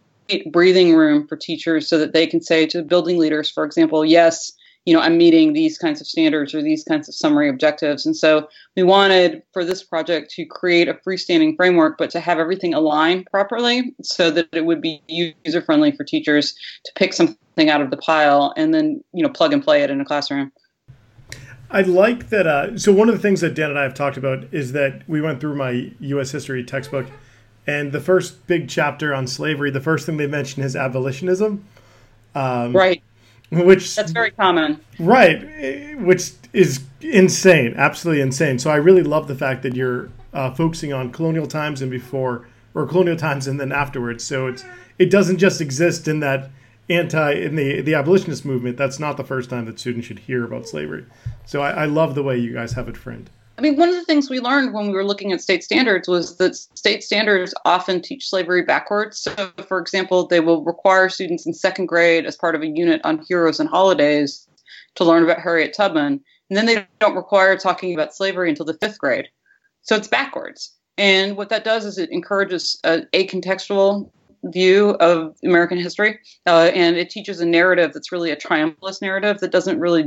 breathing 0.50 0.94
room 0.94 1.26
for 1.26 1.36
teachers 1.36 1.88
so 1.88 1.98
that 1.98 2.12
they 2.12 2.26
can 2.26 2.40
say 2.40 2.66
to 2.66 2.82
building 2.82 3.18
leaders, 3.18 3.50
for 3.50 3.64
example, 3.64 4.04
yes, 4.04 4.52
you 4.86 4.94
know, 4.94 5.00
I'm 5.00 5.18
meeting 5.18 5.52
these 5.52 5.76
kinds 5.76 6.00
of 6.00 6.06
standards 6.06 6.54
or 6.54 6.62
these 6.62 6.84
kinds 6.84 7.08
of 7.08 7.14
summary 7.14 7.48
objectives. 7.48 8.06
And 8.06 8.16
so 8.16 8.48
we 8.76 8.84
wanted 8.84 9.42
for 9.52 9.64
this 9.64 9.82
project 9.82 10.30
to 10.36 10.46
create 10.46 10.88
a 10.88 10.94
freestanding 10.94 11.56
framework, 11.56 11.98
but 11.98 12.08
to 12.10 12.20
have 12.20 12.38
everything 12.38 12.72
aligned 12.72 13.26
properly 13.30 13.94
so 14.02 14.30
that 14.30 14.48
it 14.52 14.64
would 14.64 14.80
be 14.80 15.02
user 15.08 15.60
friendly 15.60 15.90
for 15.90 16.04
teachers 16.04 16.54
to 16.84 16.92
pick 16.94 17.12
something 17.12 17.68
out 17.68 17.80
of 17.80 17.90
the 17.90 17.96
pile 17.96 18.54
and 18.56 18.72
then, 18.72 19.02
you 19.12 19.24
know, 19.24 19.28
plug 19.28 19.52
and 19.52 19.62
play 19.62 19.82
it 19.82 19.90
in 19.90 20.00
a 20.00 20.04
classroom. 20.04 20.52
I 21.68 21.82
like 21.82 22.28
that. 22.28 22.46
Uh, 22.46 22.78
so 22.78 22.92
one 22.92 23.08
of 23.08 23.14
the 23.16 23.20
things 23.20 23.40
that 23.40 23.54
Dan 23.54 23.70
and 23.70 23.78
I 23.78 23.82
have 23.82 23.94
talked 23.94 24.16
about 24.16 24.44
is 24.52 24.70
that 24.72 25.02
we 25.08 25.20
went 25.20 25.40
through 25.40 25.56
my 25.56 25.90
U.S. 25.98 26.30
history 26.30 26.62
textbook 26.62 27.06
and 27.66 27.90
the 27.90 28.00
first 28.00 28.46
big 28.46 28.68
chapter 28.68 29.12
on 29.12 29.26
slavery, 29.26 29.72
the 29.72 29.80
first 29.80 30.06
thing 30.06 30.16
they 30.16 30.28
mention 30.28 30.62
is 30.62 30.76
abolitionism. 30.76 31.64
Um, 32.36 32.72
right. 32.72 33.02
Which 33.50 33.94
that's 33.94 34.12
very 34.12 34.32
common. 34.32 34.80
Right, 34.98 35.98
which 36.00 36.32
is 36.52 36.82
insane, 37.00 37.74
absolutely 37.76 38.20
insane. 38.22 38.58
So 38.58 38.70
I 38.70 38.76
really 38.76 39.04
love 39.04 39.28
the 39.28 39.36
fact 39.36 39.62
that 39.62 39.76
you're 39.76 40.10
uh, 40.32 40.50
focusing 40.52 40.92
on 40.92 41.12
colonial 41.12 41.46
times 41.46 41.80
and 41.80 41.90
before, 41.90 42.48
or 42.74 42.86
colonial 42.86 43.16
times 43.16 43.46
and 43.46 43.60
then 43.60 43.72
afterwards. 43.72 44.24
So 44.24 44.48
it's 44.48 44.64
it 44.98 45.10
doesn't 45.10 45.38
just 45.38 45.60
exist 45.60 46.08
in 46.08 46.20
that 46.20 46.50
anti 46.88 47.32
in 47.32 47.56
the 47.56 47.80
the 47.82 47.94
abolitionist 47.94 48.44
movement. 48.44 48.76
That's 48.76 48.98
not 48.98 49.16
the 49.16 49.24
first 49.24 49.48
time 49.50 49.66
that 49.66 49.78
students 49.78 50.06
should 50.08 50.20
hear 50.20 50.44
about 50.44 50.66
slavery. 50.66 51.06
So 51.44 51.62
I, 51.62 51.70
I 51.70 51.84
love 51.84 52.14
the 52.14 52.22
way 52.22 52.36
you 52.36 52.52
guys 52.52 52.72
have 52.72 52.88
it 52.88 52.96
framed. 52.96 53.30
I 53.58 53.62
mean, 53.62 53.76
one 53.76 53.88
of 53.88 53.94
the 53.94 54.04
things 54.04 54.28
we 54.28 54.38
learned 54.38 54.74
when 54.74 54.88
we 54.88 54.92
were 54.92 55.04
looking 55.04 55.32
at 55.32 55.40
state 55.40 55.64
standards 55.64 56.08
was 56.08 56.36
that 56.36 56.54
state 56.54 57.02
standards 57.02 57.54
often 57.64 58.02
teach 58.02 58.28
slavery 58.28 58.62
backwards. 58.62 59.18
So, 59.18 59.50
for 59.66 59.78
example, 59.78 60.26
they 60.26 60.40
will 60.40 60.62
require 60.62 61.08
students 61.08 61.46
in 61.46 61.54
second 61.54 61.86
grade 61.86 62.26
as 62.26 62.36
part 62.36 62.54
of 62.54 62.62
a 62.62 62.66
unit 62.66 63.00
on 63.04 63.24
heroes 63.26 63.58
and 63.58 63.68
holidays 63.68 64.46
to 64.96 65.04
learn 65.04 65.24
about 65.24 65.40
Harriet 65.40 65.74
Tubman. 65.74 66.20
And 66.50 66.56
then 66.56 66.66
they 66.66 66.86
don't 67.00 67.16
require 67.16 67.56
talking 67.56 67.94
about 67.94 68.14
slavery 68.14 68.50
until 68.50 68.66
the 68.66 68.74
fifth 68.74 68.98
grade. 68.98 69.28
So 69.82 69.96
it's 69.96 70.08
backwards. 70.08 70.74
And 70.98 71.36
what 71.36 71.48
that 71.48 71.64
does 71.64 71.86
is 71.86 71.96
it 71.96 72.10
encourages 72.10 72.78
a, 72.84 73.02
a 73.12 73.26
contextual 73.26 74.10
view 74.44 74.90
of 75.00 75.34
American 75.44 75.78
history, 75.78 76.18
uh, 76.46 76.70
and 76.74 76.96
it 76.96 77.10
teaches 77.10 77.40
a 77.40 77.46
narrative 77.46 77.92
that's 77.92 78.12
really 78.12 78.30
a 78.30 78.36
triumphalist 78.36 79.02
narrative 79.02 79.40
that 79.40 79.50
doesn't 79.50 79.80
really 79.80 80.04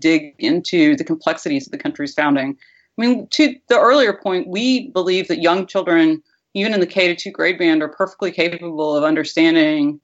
dig 0.00 0.34
into 0.38 0.96
the 0.96 1.04
complexities 1.04 1.66
of 1.66 1.72
the 1.72 1.78
country's 1.78 2.14
founding. 2.14 2.56
I 2.98 3.00
mean, 3.00 3.28
to 3.28 3.54
the 3.68 3.78
earlier 3.78 4.12
point, 4.12 4.48
we 4.48 4.88
believe 4.88 5.28
that 5.28 5.40
young 5.40 5.66
children, 5.66 6.22
even 6.54 6.74
in 6.74 6.80
the 6.80 6.86
K 6.86 7.08
to 7.08 7.14
2 7.14 7.30
grade 7.30 7.58
band, 7.58 7.82
are 7.82 7.88
perfectly 7.88 8.32
capable 8.32 8.96
of 8.96 9.04
understanding 9.04 10.00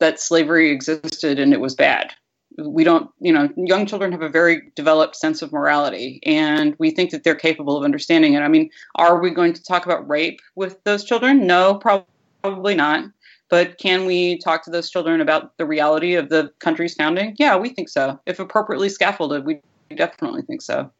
that 0.00 0.20
slavery 0.20 0.70
existed 0.70 1.38
and 1.38 1.52
it 1.52 1.60
was 1.60 1.74
bad. 1.74 2.12
We 2.58 2.84
don't, 2.84 3.10
you 3.20 3.32
know, 3.32 3.48
young 3.56 3.86
children 3.86 4.12
have 4.12 4.22
a 4.22 4.28
very 4.28 4.70
developed 4.74 5.16
sense 5.16 5.40
of 5.40 5.52
morality, 5.52 6.20
and 6.24 6.74
we 6.78 6.90
think 6.90 7.10
that 7.10 7.24
they're 7.24 7.34
capable 7.34 7.78
of 7.78 7.84
understanding 7.84 8.34
it. 8.34 8.40
I 8.40 8.48
mean, 8.48 8.68
are 8.96 9.20
we 9.20 9.30
going 9.30 9.54
to 9.54 9.62
talk 9.62 9.86
about 9.86 10.08
rape 10.08 10.40
with 10.54 10.82
those 10.84 11.04
children? 11.04 11.46
No, 11.46 11.76
probably 11.76 12.74
not. 12.74 13.04
But 13.52 13.76
can 13.76 14.06
we 14.06 14.38
talk 14.38 14.64
to 14.64 14.70
those 14.70 14.88
children 14.88 15.20
about 15.20 15.58
the 15.58 15.66
reality 15.66 16.14
of 16.14 16.30
the 16.30 16.50
country's 16.60 16.94
founding? 16.94 17.36
Yeah, 17.38 17.54
we 17.58 17.68
think 17.68 17.90
so. 17.90 18.18
If 18.24 18.38
appropriately 18.38 18.88
scaffolded, 18.88 19.44
we 19.44 19.60
definitely 19.94 20.40
think 20.40 20.62
so. 20.62 20.90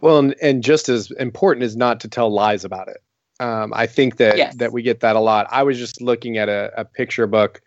Well, 0.00 0.20
and, 0.20 0.36
and 0.40 0.62
just 0.62 0.88
as 0.88 1.10
important 1.10 1.64
is 1.64 1.76
not 1.76 1.98
to 1.98 2.08
tell 2.08 2.32
lies 2.32 2.64
about 2.64 2.86
it. 2.86 2.98
Um, 3.40 3.72
I 3.74 3.86
think 3.86 4.18
that 4.18 4.36
yes. 4.36 4.54
that 4.58 4.72
we 4.72 4.80
get 4.80 5.00
that 5.00 5.16
a 5.16 5.18
lot. 5.18 5.48
I 5.50 5.64
was 5.64 5.76
just 5.76 6.00
looking 6.00 6.38
at 6.38 6.48
a, 6.48 6.70
a 6.76 6.84
picture 6.84 7.26
book. 7.26 7.60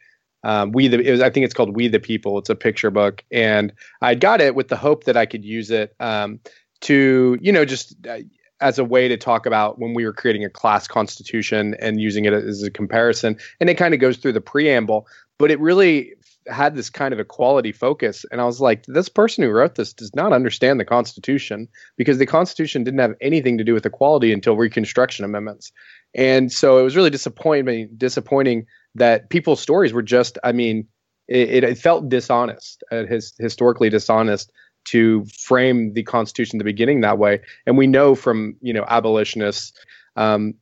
Um, 0.46 0.72
we 0.72 0.88
the 0.88 1.02
it 1.02 1.12
was, 1.12 1.20
I 1.20 1.30
think 1.30 1.44
it's 1.44 1.54
called 1.54 1.76
We 1.76 1.90
the 1.90 2.00
People. 2.00 2.40
It's 2.40 2.50
a 2.50 2.56
picture 2.56 2.90
book, 2.90 3.26
and 3.34 3.74
I 4.02 4.16
got 4.16 4.40
it 4.40 4.56
with 4.56 4.70
the 4.70 4.78
hope 4.78 5.04
that 5.04 5.18
I 5.18 5.26
could 5.26 5.44
use 5.44 5.72
it 5.72 5.94
um, 6.00 6.40
to 6.82 7.38
you 7.42 7.52
know 7.52 7.66
just 7.66 7.98
uh, 8.08 8.20
as 8.62 8.80
a 8.80 8.86
way 8.86 9.08
to 9.08 9.18
talk 9.18 9.46
about 9.46 9.80
when 9.80 9.94
we 9.94 10.06
were 10.06 10.14
creating 10.14 10.46
a 10.46 10.50
class 10.50 10.88
constitution 10.88 11.76
and 11.80 12.00
using 12.00 12.26
it 12.26 12.34
as 12.34 12.64
a 12.64 12.72
comparison. 12.72 13.38
And 13.60 13.70
it 13.70 13.76
kind 13.76 13.94
of 13.94 14.00
goes 14.00 14.18
through 14.18 14.34
the 14.34 14.42
preamble, 14.42 15.08
but 15.38 15.52
it 15.52 15.60
really 15.60 16.14
had 16.48 16.76
this 16.76 16.90
kind 16.90 17.14
of 17.14 17.20
equality 17.20 17.72
focus. 17.72 18.26
And 18.32 18.42
I 18.42 18.46
was 18.46 18.60
like, 18.60 18.86
this 18.86 19.10
person 19.10 19.44
who 19.44 19.50
wrote 19.50 19.76
this 19.76 19.94
does 19.94 20.16
not 20.16 20.34
understand 20.34 20.80
the 20.80 20.86
Constitution 20.86 21.68
because 21.98 22.18
the 22.18 22.26
Constitution 22.26 22.84
didn't 22.84 23.00
have 23.00 23.16
anything 23.22 23.58
to 23.58 23.64
do 23.64 23.74
with 23.74 23.86
equality 23.86 24.32
until 24.32 24.56
Reconstruction 24.56 25.26
amendments. 25.26 25.72
And 26.16 26.52
so 26.52 26.80
it 26.80 26.84
was 26.84 26.96
really 26.96 27.10
disappointing, 27.10 27.90
disappointing 27.98 28.66
that 28.96 29.30
people's 29.30 29.62
stories 29.62 29.94
were 29.94 30.02
just, 30.02 30.38
I 30.44 30.52
mean, 30.52 30.88
it, 31.28 31.64
it 31.64 31.78
felt 31.78 32.10
dishonest, 32.10 32.84
uh, 32.92 33.06
his, 33.06 33.34
historically 33.40 33.90
dishonest 33.90 34.52
to 34.86 35.26
frame 35.26 35.94
the 35.94 36.04
Constitution 36.04 36.56
in 36.56 36.58
the 36.60 36.64
beginning 36.64 37.02
that 37.02 37.18
way. 37.18 37.42
And 37.66 37.78
we 37.78 37.88
know 37.88 38.16
from 38.16 38.56
you 38.62 38.74
know 38.74 38.86
abolitionists, 38.88 39.74
um, 40.16 40.54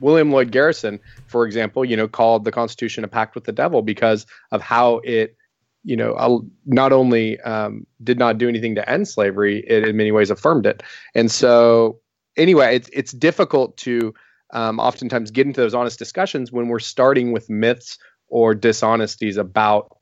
William 0.00 0.32
Lloyd 0.32 0.50
Garrison, 0.50 0.98
for 1.26 1.46
example, 1.46 1.84
you 1.84 1.96
know 1.96 2.08
called 2.08 2.44
the 2.44 2.52
Constitution 2.52 3.04
a 3.04 3.08
pact 3.08 3.34
with 3.34 3.44
the 3.44 3.52
devil 3.52 3.82
because 3.82 4.26
of 4.50 4.60
how 4.60 4.98
it 4.98 5.36
you 5.84 5.96
know 5.96 6.44
not 6.66 6.92
only 6.92 7.40
um, 7.40 7.86
did 8.02 8.18
not 8.18 8.38
do 8.38 8.48
anything 8.48 8.74
to 8.74 8.88
end 8.88 9.08
slavery, 9.08 9.64
it 9.66 9.86
in 9.86 9.96
many 9.96 10.12
ways 10.12 10.30
affirmed 10.30 10.66
it. 10.66 10.82
And 11.14 11.30
so 11.30 12.00
anyway, 12.36 12.76
it's 12.76 12.90
it's 12.92 13.12
difficult 13.12 13.76
to 13.78 14.14
um, 14.52 14.78
oftentimes 14.78 15.30
get 15.30 15.46
into 15.46 15.60
those 15.60 15.74
honest 15.74 15.98
discussions 15.98 16.52
when 16.52 16.68
we're 16.68 16.78
starting 16.78 17.32
with 17.32 17.48
myths 17.48 17.98
or 18.28 18.54
dishonesties 18.54 19.36
about 19.36 19.96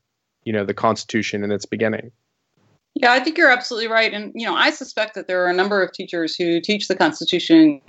you 0.45 0.53
know 0.53 0.65
the 0.65 0.75
Constitution 0.75 1.43
and 1.45 1.53
its 1.53 1.67
beginning. 1.67 2.11
Yeah, 2.95 3.13
I 3.13 3.21
think 3.21 3.39
you're 3.39 3.51
absolutely 3.51 3.89
right. 3.89 4.13
And, 4.13 4.33
you 4.35 4.47
know, 4.47 4.55
I 4.55 4.71
suspect 4.71 5.15
that 5.15 5.27
there 5.27 5.45
are 5.45 5.51
a 5.51 5.55
number 5.55 5.83
of 5.83 5.93
teachers 5.93 6.35
who 6.35 6.61
teach 6.61 6.89
the 6.89 6.97
Constitution 6.97 7.81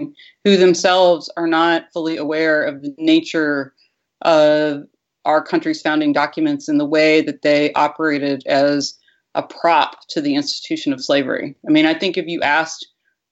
who 0.44 0.58
themselves 0.58 1.30
are 1.36 1.48
not 1.48 1.92
fully 1.92 2.18
aware 2.18 2.64
of 2.64 2.82
the 2.82 2.94
nature 2.98 3.74
of 4.22 4.84
our 5.26 5.44
country's 5.44 5.82
founding 5.82 6.14
documents 6.14 6.68
and 6.68 6.80
the 6.80 6.86
way 6.86 7.22
that 7.22 7.42
they 7.42 7.74
operated 7.74 8.44
as 8.46 8.98
a 9.36 9.44
prop 9.44 10.08
to 10.10 10.22
the 10.22 10.36
institution 10.36 10.94
of 10.94 11.04
slavery. 11.04 11.56
I 11.68 11.72
mean, 11.72 11.86
I 11.86 11.94
think 11.94 12.18
if 12.18 12.28
you 12.28 12.42
asked 12.42 12.88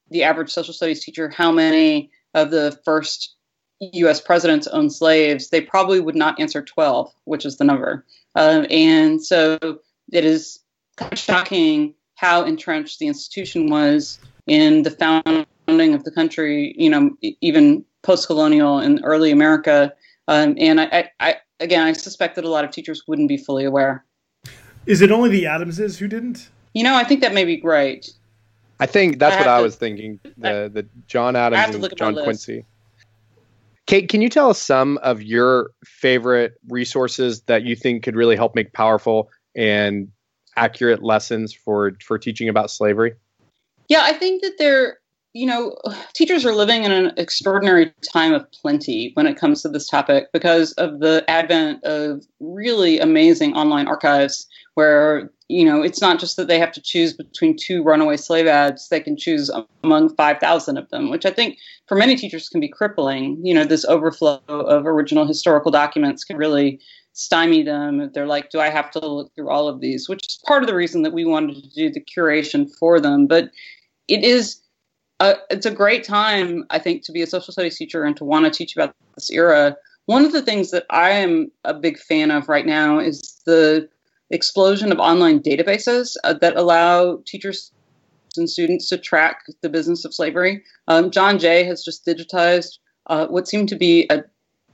the 0.10 0.23
average 0.23 0.49
social 0.49 0.73
studies 0.73 1.03
teacher 1.03 1.29
how 1.29 1.51
many 1.51 2.10
of 2.34 2.51
the 2.51 2.77
first 2.84 3.36
U.S. 3.79 4.19
presidents 4.19 4.67
owned 4.67 4.93
slaves, 4.93 5.49
they 5.49 5.62
probably 5.62 5.99
would 5.99 6.15
not 6.15 6.39
answer 6.39 6.62
12, 6.62 7.12
which 7.25 7.45
is 7.45 7.58
the 7.58 7.63
number. 7.63 8.05
Um, 8.36 8.65
and 8.69 9.23
so 9.23 9.58
it 10.12 10.25
is 10.25 10.60
kind 11.00 11.14
of 11.14 11.20
shocking 11.20 11.94
how 12.16 12.44
entrenched 12.44 13.00
the 13.00 13.08
institution 13.08 13.70
was 13.70 14.20
in 14.46 14.84
the 14.84 14.92
founding 14.92 15.94
of 15.94 16.04
the 16.04 16.12
country, 16.12 16.76
you 16.78 16.90
know, 16.90 17.12
even 17.42 17.86
post-colonial 18.02 18.80
and 18.80 19.00
early 19.04 19.32
America. 19.32 19.94
Um, 20.28 20.56
and 20.58 20.82
I, 20.82 21.10
I, 21.20 21.38
again, 21.60 21.86
I 21.88 21.94
suspect 21.94 22.36
that 22.36 22.44
a 22.46 22.50
lot 22.50 22.66
of 22.66 22.72
teachers 22.72 23.04
wouldn't 23.08 23.30
be 23.30 23.38
fully 23.38 23.64
aware. 23.64 24.06
Is 24.86 25.02
it 25.02 25.12
only 25.12 25.30
the 25.30 25.46
Adamses 25.46 26.00
who 26.00 26.08
didn't? 26.08 26.50
You 26.74 26.84
know, 26.84 26.96
I 26.96 27.04
think 27.04 27.22
that 27.22 27.34
may 27.34 27.46
be 27.46 27.62
right. 27.64 28.08
I 28.80 28.86
think 28.86 29.20
that's 29.20 29.36
I 29.36 29.40
what 29.40 29.48
I 29.48 29.62
was 29.62 29.76
thinking. 29.76 30.20
The 30.38 30.70
the 30.74 30.88
John 31.08 31.36
Adams 31.36 31.76
and 31.76 31.98
John 31.98 32.16
Quincy. 32.16 32.66
Kate, 33.88 34.08
can 34.08 34.22
you 34.22 34.30
tell 34.30 34.50
us 34.50 34.62
some 34.62 34.98
of 35.00 35.22
your 35.22 35.72
favorite 35.84 36.54
resources 36.70 37.42
that 37.42 37.64
you 37.64 37.76
think 37.76 38.04
could 38.04 38.16
really 38.16 38.36
help 38.36 38.56
make 38.56 38.72
powerful 38.72 39.30
and 39.56 40.10
accurate 40.60 41.02
lessons 41.02 41.54
for 41.54 41.93
for 42.06 42.17
teaching 42.19 42.50
about 42.50 42.69
slavery? 42.69 43.13
Yeah, 43.88 44.02
I 44.04 44.13
think 44.13 44.43
that 44.43 44.58
they're 44.58 45.00
you 45.34 45.45
know, 45.45 45.76
teachers 46.13 46.43
are 46.45 46.54
living 46.54 46.84
in 46.84 46.91
an 46.91 47.12
extraordinary 47.17 47.93
time 48.12 48.34
of 48.34 48.52
plenty 48.52 49.12
when 49.13 49.28
it 49.28 49.38
comes 49.38 49.62
to 49.62 49.69
this 49.69 49.88
topic 49.88 50.28
because 50.34 50.72
of 50.74 51.00
the 51.00 51.24
advent 51.28 51.84
of 51.84 52.26
really 52.39 53.00
amazing 53.00 53.54
online 53.54 53.88
archives 53.88 54.48
where, 54.74 55.32
you 55.48 55.65
know, 55.65 55.84
it's 55.84 56.02
not 56.02 56.19
just 56.19 56.36
that 56.38 56.48
they 56.48 56.58
have 56.58 56.72
to 56.72 56.82
choose 56.82 57.13
between 57.13 57.56
two 57.56 57.84
runaway 57.84 58.17
slave 58.17 58.48
ads, 58.48 58.89
they 58.89 59.00
can 59.00 59.15
choose 59.15 59.52
among 59.84 60.15
5,000 60.15 60.78
of 60.78 60.89
them, 60.89 61.12
which 61.12 61.26
I 61.26 61.32
think 61.32 61.58
for 61.88 61.95
many 61.95 62.15
teachers 62.15 62.50
can 62.50 62.60
be 62.60 62.67
crippling. 62.67 63.39
You 63.43 63.54
know, 63.54 63.65
this 63.65 63.86
overflow 63.86 64.41
of 64.48 64.88
original 64.88 65.28
historical 65.28 65.69
documents 65.69 66.24
can 66.24 66.38
really 66.38 66.80
stymie 67.13 67.63
them. 67.63 68.02
If 68.02 68.13
they're 68.13 68.28
like, 68.28 68.50
do 68.50 68.60
I 68.60 68.69
have 68.69 68.91
to 68.91 69.00
look 69.00 69.34
through 69.36 69.50
all 69.50 69.67
of 69.67 69.82
these? 69.82 70.08
Which 70.08 70.26
is 70.28 70.39
part 70.45 70.63
of 70.63 70.67
the 70.67 70.76
reason 70.76 71.02
that 71.04 71.13
we 71.13 71.26
wanted 71.26 71.63
to 71.63 71.69
do 71.69 71.89
the 71.91 72.02
curation 72.02 72.69
for 72.80 73.00
them. 73.00 73.28
But 73.28 73.52
it 74.08 74.24
is 74.24 74.62
uh, 75.19 75.36
it's 75.50 75.65
a 75.65 75.72
great 75.72 76.04
time, 76.04 76.65
I 76.69 76.80
think, 76.80 77.04
to 77.04 77.12
be 77.12 77.22
a 77.22 77.28
social 77.28 77.52
studies 77.52 77.78
teacher 77.78 78.04
and 78.04 78.15
to 78.17 78.24
want 78.24 78.45
to 78.45 78.52
teach 78.52 78.76
about 78.76 78.95
this 79.15 79.30
era. 79.30 79.76
One 80.06 80.26
of 80.26 80.32
the 80.32 80.41
things 80.41 80.72
that 80.72 80.86
I 80.89 81.12
am 81.12 81.52
a 81.65 81.74
big 81.74 82.00
fan 82.00 82.32
of 82.32 82.48
right 82.48 82.65
now 82.65 83.00
is 83.00 83.41
the 83.45 83.89
explosion 84.32 84.91
of 84.91 85.00
online 85.00 85.41
databases 85.41 86.15
uh, 86.24 86.34
that 86.34 86.56
allow 86.56 87.22
teachers 87.26 87.72
and 88.38 88.50
students 88.50 88.88
to 88.89 88.98
track 88.98 89.41
the 89.62 89.69
business 89.69 90.06
of 90.06 90.13
slavery. 90.13 90.63
Um, 90.88 91.12
John 91.12 91.39
Jay 91.39 91.63
has 91.65 91.84
just 91.84 92.06
digitized 92.06 92.78
uh, 93.08 93.28
what 93.28 93.48
seemed 93.48 93.69
to 93.69 93.76
be 93.76 94.08
a 94.10 94.24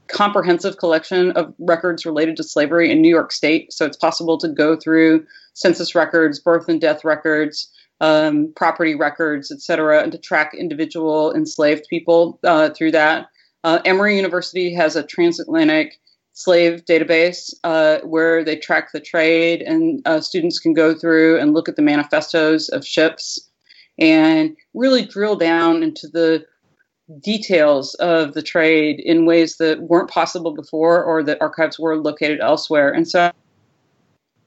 comprehensive 0.08 0.76
collection 0.78 1.30
of 1.32 1.54
records 1.58 2.06
related 2.06 2.36
to 2.36 2.42
slavery 2.42 2.90
in 2.90 3.00
New 3.00 3.08
York 3.08 3.32
State. 3.32 3.72
So 3.72 3.84
it's 3.84 3.96
possible 3.96 4.38
to 4.38 4.48
go 4.48 4.76
through 4.76 5.26
census 5.54 5.94
records, 5.94 6.38
birth 6.38 6.68
and 6.68 6.80
death 6.80 7.04
records, 7.04 7.72
um, 8.00 8.52
property 8.56 8.94
records, 8.94 9.50
et 9.50 9.60
cetera, 9.60 10.02
and 10.02 10.12
to 10.12 10.18
track 10.18 10.52
individual 10.54 11.34
enslaved 11.34 11.86
people 11.88 12.38
uh, 12.44 12.70
through 12.70 12.92
that. 12.92 13.28
Uh, 13.64 13.80
Emory 13.84 14.16
University 14.16 14.72
has 14.74 14.96
a 14.96 15.02
transatlantic 15.02 15.98
slave 16.34 16.84
database 16.84 17.54
uh, 17.64 17.98
where 18.00 18.44
they 18.44 18.56
track 18.56 18.92
the 18.92 19.00
trade, 19.00 19.62
and 19.62 20.02
uh, 20.06 20.20
students 20.20 20.58
can 20.58 20.74
go 20.74 20.94
through 20.94 21.38
and 21.40 21.54
look 21.54 21.68
at 21.68 21.76
the 21.76 21.82
manifestos 21.82 22.68
of 22.68 22.86
ships 22.86 23.40
and 23.98 24.54
really 24.74 25.04
drill 25.06 25.36
down 25.36 25.82
into 25.82 26.06
the 26.06 26.44
details 27.20 27.94
of 27.96 28.34
the 28.34 28.42
trade 28.42 29.00
in 29.00 29.26
ways 29.26 29.56
that 29.58 29.82
weren't 29.82 30.10
possible 30.10 30.52
before 30.52 31.04
or 31.04 31.22
that 31.22 31.40
archives 31.40 31.78
were 31.78 31.96
located 31.96 32.40
elsewhere. 32.40 32.90
And 32.90 33.08
so 33.08 33.30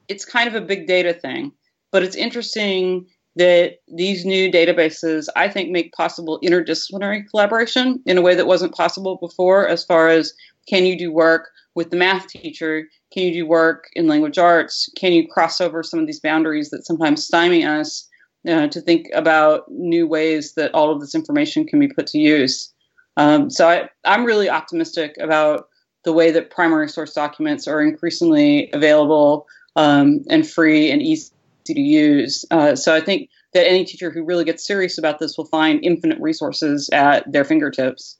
it's 0.07 0.25
kind 0.25 0.47
of 0.47 0.55
a 0.55 0.65
big 0.65 0.87
data 0.87 1.13
thing, 1.13 1.51
but 1.91 2.03
it's 2.03 2.15
interesting 2.15 3.05
that 3.35 3.77
these 3.87 4.25
new 4.25 4.51
databases, 4.51 5.27
I 5.35 5.47
think, 5.47 5.69
make 5.69 5.93
possible 5.93 6.39
interdisciplinary 6.43 7.29
collaboration 7.29 8.01
in 8.05 8.17
a 8.17 8.21
way 8.21 8.35
that 8.35 8.47
wasn't 8.47 8.75
possible 8.75 9.17
before, 9.17 9.67
as 9.67 9.85
far 9.85 10.09
as 10.09 10.33
can 10.67 10.85
you 10.85 10.97
do 10.97 11.11
work 11.11 11.49
with 11.75 11.91
the 11.91 11.95
math 11.95 12.27
teacher? 12.27 12.87
Can 13.13 13.23
you 13.23 13.33
do 13.33 13.47
work 13.47 13.85
in 13.93 14.07
language 14.07 14.37
arts? 14.37 14.89
Can 14.97 15.13
you 15.13 15.27
cross 15.27 15.61
over 15.61 15.83
some 15.83 15.99
of 15.99 16.07
these 16.07 16.19
boundaries 16.19 16.71
that 16.71 16.85
sometimes 16.85 17.25
stymie 17.25 17.65
us 17.65 18.08
uh, 18.47 18.67
to 18.67 18.81
think 18.81 19.07
about 19.13 19.69
new 19.69 20.07
ways 20.07 20.53
that 20.53 20.73
all 20.73 20.91
of 20.91 20.99
this 20.99 21.15
information 21.15 21.65
can 21.65 21.79
be 21.79 21.87
put 21.87 22.07
to 22.07 22.19
use? 22.19 22.73
Um, 23.17 23.49
so 23.49 23.67
I, 23.67 23.89
I'm 24.05 24.25
really 24.25 24.49
optimistic 24.49 25.15
about 25.19 25.67
the 26.05 26.13
way 26.13 26.31
that 26.31 26.49
primary 26.49 26.87
source 26.87 27.13
documents 27.13 27.67
are 27.67 27.81
increasingly 27.81 28.69
available 28.71 29.47
um, 29.75 30.23
and 30.29 30.47
free 30.47 30.89
and 30.89 31.01
easy 31.01 31.31
to 31.65 31.79
use. 31.79 32.45
Uh, 32.51 32.75
so 32.75 32.95
I 32.95 33.01
think 33.01 33.29
that 33.53 33.67
any 33.67 33.83
teacher 33.83 34.11
who 34.11 34.23
really 34.23 34.45
gets 34.45 34.65
serious 34.65 34.97
about 34.97 35.19
this 35.19 35.37
will 35.37 35.45
find 35.45 35.83
infinite 35.83 36.19
resources 36.19 36.89
at 36.93 37.29
their 37.31 37.43
fingertips. 37.43 38.17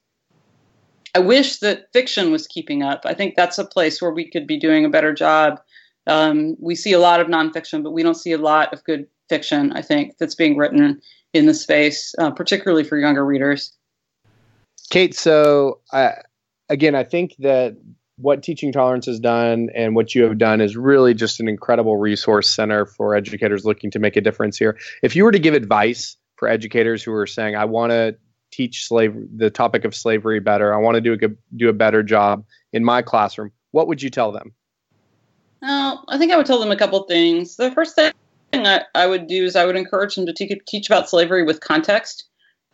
I 1.15 1.19
wish 1.19 1.57
that 1.57 1.91
fiction 1.93 2.31
was 2.31 2.45
keeping 2.47 2.83
up. 2.83 3.01
I 3.05 3.13
think 3.13 3.35
that's 3.35 3.57
a 3.57 3.65
place 3.65 4.01
where 4.01 4.11
we 4.11 4.29
could 4.29 4.45
be 4.45 4.59
doing 4.59 4.85
a 4.85 4.89
better 4.89 5.13
job. 5.13 5.59
Um, 6.07 6.55
we 6.59 6.75
see 6.75 6.93
a 6.93 6.99
lot 6.99 7.19
of 7.19 7.27
nonfiction, 7.27 7.83
but 7.83 7.91
we 7.91 8.03
don't 8.03 8.15
see 8.15 8.31
a 8.31 8.37
lot 8.37 8.73
of 8.73 8.83
good 8.83 9.07
fiction, 9.29 9.71
I 9.73 9.81
think, 9.81 10.17
that's 10.17 10.35
being 10.35 10.57
written 10.57 11.01
in 11.33 11.45
the 11.45 11.53
space, 11.53 12.13
uh, 12.17 12.31
particularly 12.31 12.83
for 12.83 12.97
younger 12.97 13.25
readers. 13.25 13.73
Kate, 14.89 15.15
so 15.15 15.79
uh, 15.93 16.11
again, 16.69 16.95
I 16.95 17.03
think 17.03 17.35
that 17.39 17.77
what 18.17 18.43
Teaching 18.43 18.71
Tolerance 18.71 19.05
has 19.05 19.19
done 19.19 19.69
and 19.73 19.95
what 19.95 20.13
you 20.13 20.23
have 20.23 20.37
done 20.37 20.59
is 20.59 20.75
really 20.75 21.13
just 21.13 21.39
an 21.39 21.47
incredible 21.47 21.97
resource 21.97 22.49
center 22.49 22.85
for 22.85 23.15
educators 23.15 23.65
looking 23.65 23.91
to 23.91 23.99
make 23.99 24.17
a 24.17 24.21
difference 24.21 24.57
here. 24.57 24.77
If 25.03 25.15
you 25.15 25.23
were 25.23 25.31
to 25.31 25.39
give 25.39 25.53
advice 25.53 26.17
for 26.35 26.47
educators 26.47 27.01
who 27.03 27.13
are 27.13 27.27
saying, 27.27 27.55
I 27.55 27.65
want 27.65 27.91
to 27.91 28.17
teach 28.51 28.87
slave 28.87 29.15
the 29.35 29.49
topic 29.49 29.85
of 29.85 29.95
slavery 29.95 30.39
better, 30.39 30.73
I 30.73 30.77
want 30.77 30.95
to 30.95 31.01
do 31.01 31.13
a 31.13 31.29
do 31.55 31.69
a 31.69 31.73
better 31.73 32.03
job 32.03 32.43
in 32.73 32.83
my 32.83 33.01
classroom, 33.01 33.51
what 33.71 33.87
would 33.87 34.01
you 34.01 34.09
tell 34.09 34.31
them? 34.31 34.53
Well, 35.61 36.03
I 36.07 36.17
think 36.17 36.31
I 36.31 36.37
would 36.37 36.45
tell 36.45 36.59
them 36.59 36.71
a 36.71 36.77
couple 36.77 37.01
things. 37.03 37.55
The 37.55 37.71
first 37.71 37.95
thing 37.95 38.11
I, 38.67 38.83
I 38.95 39.07
would 39.07 39.27
do 39.27 39.45
is 39.45 39.55
I 39.55 39.65
would 39.65 39.75
encourage 39.75 40.15
them 40.15 40.25
to 40.25 40.33
te- 40.33 40.61
teach 40.67 40.87
about 40.87 41.09
slavery 41.09 41.43
with 41.43 41.61
context. 41.61 42.27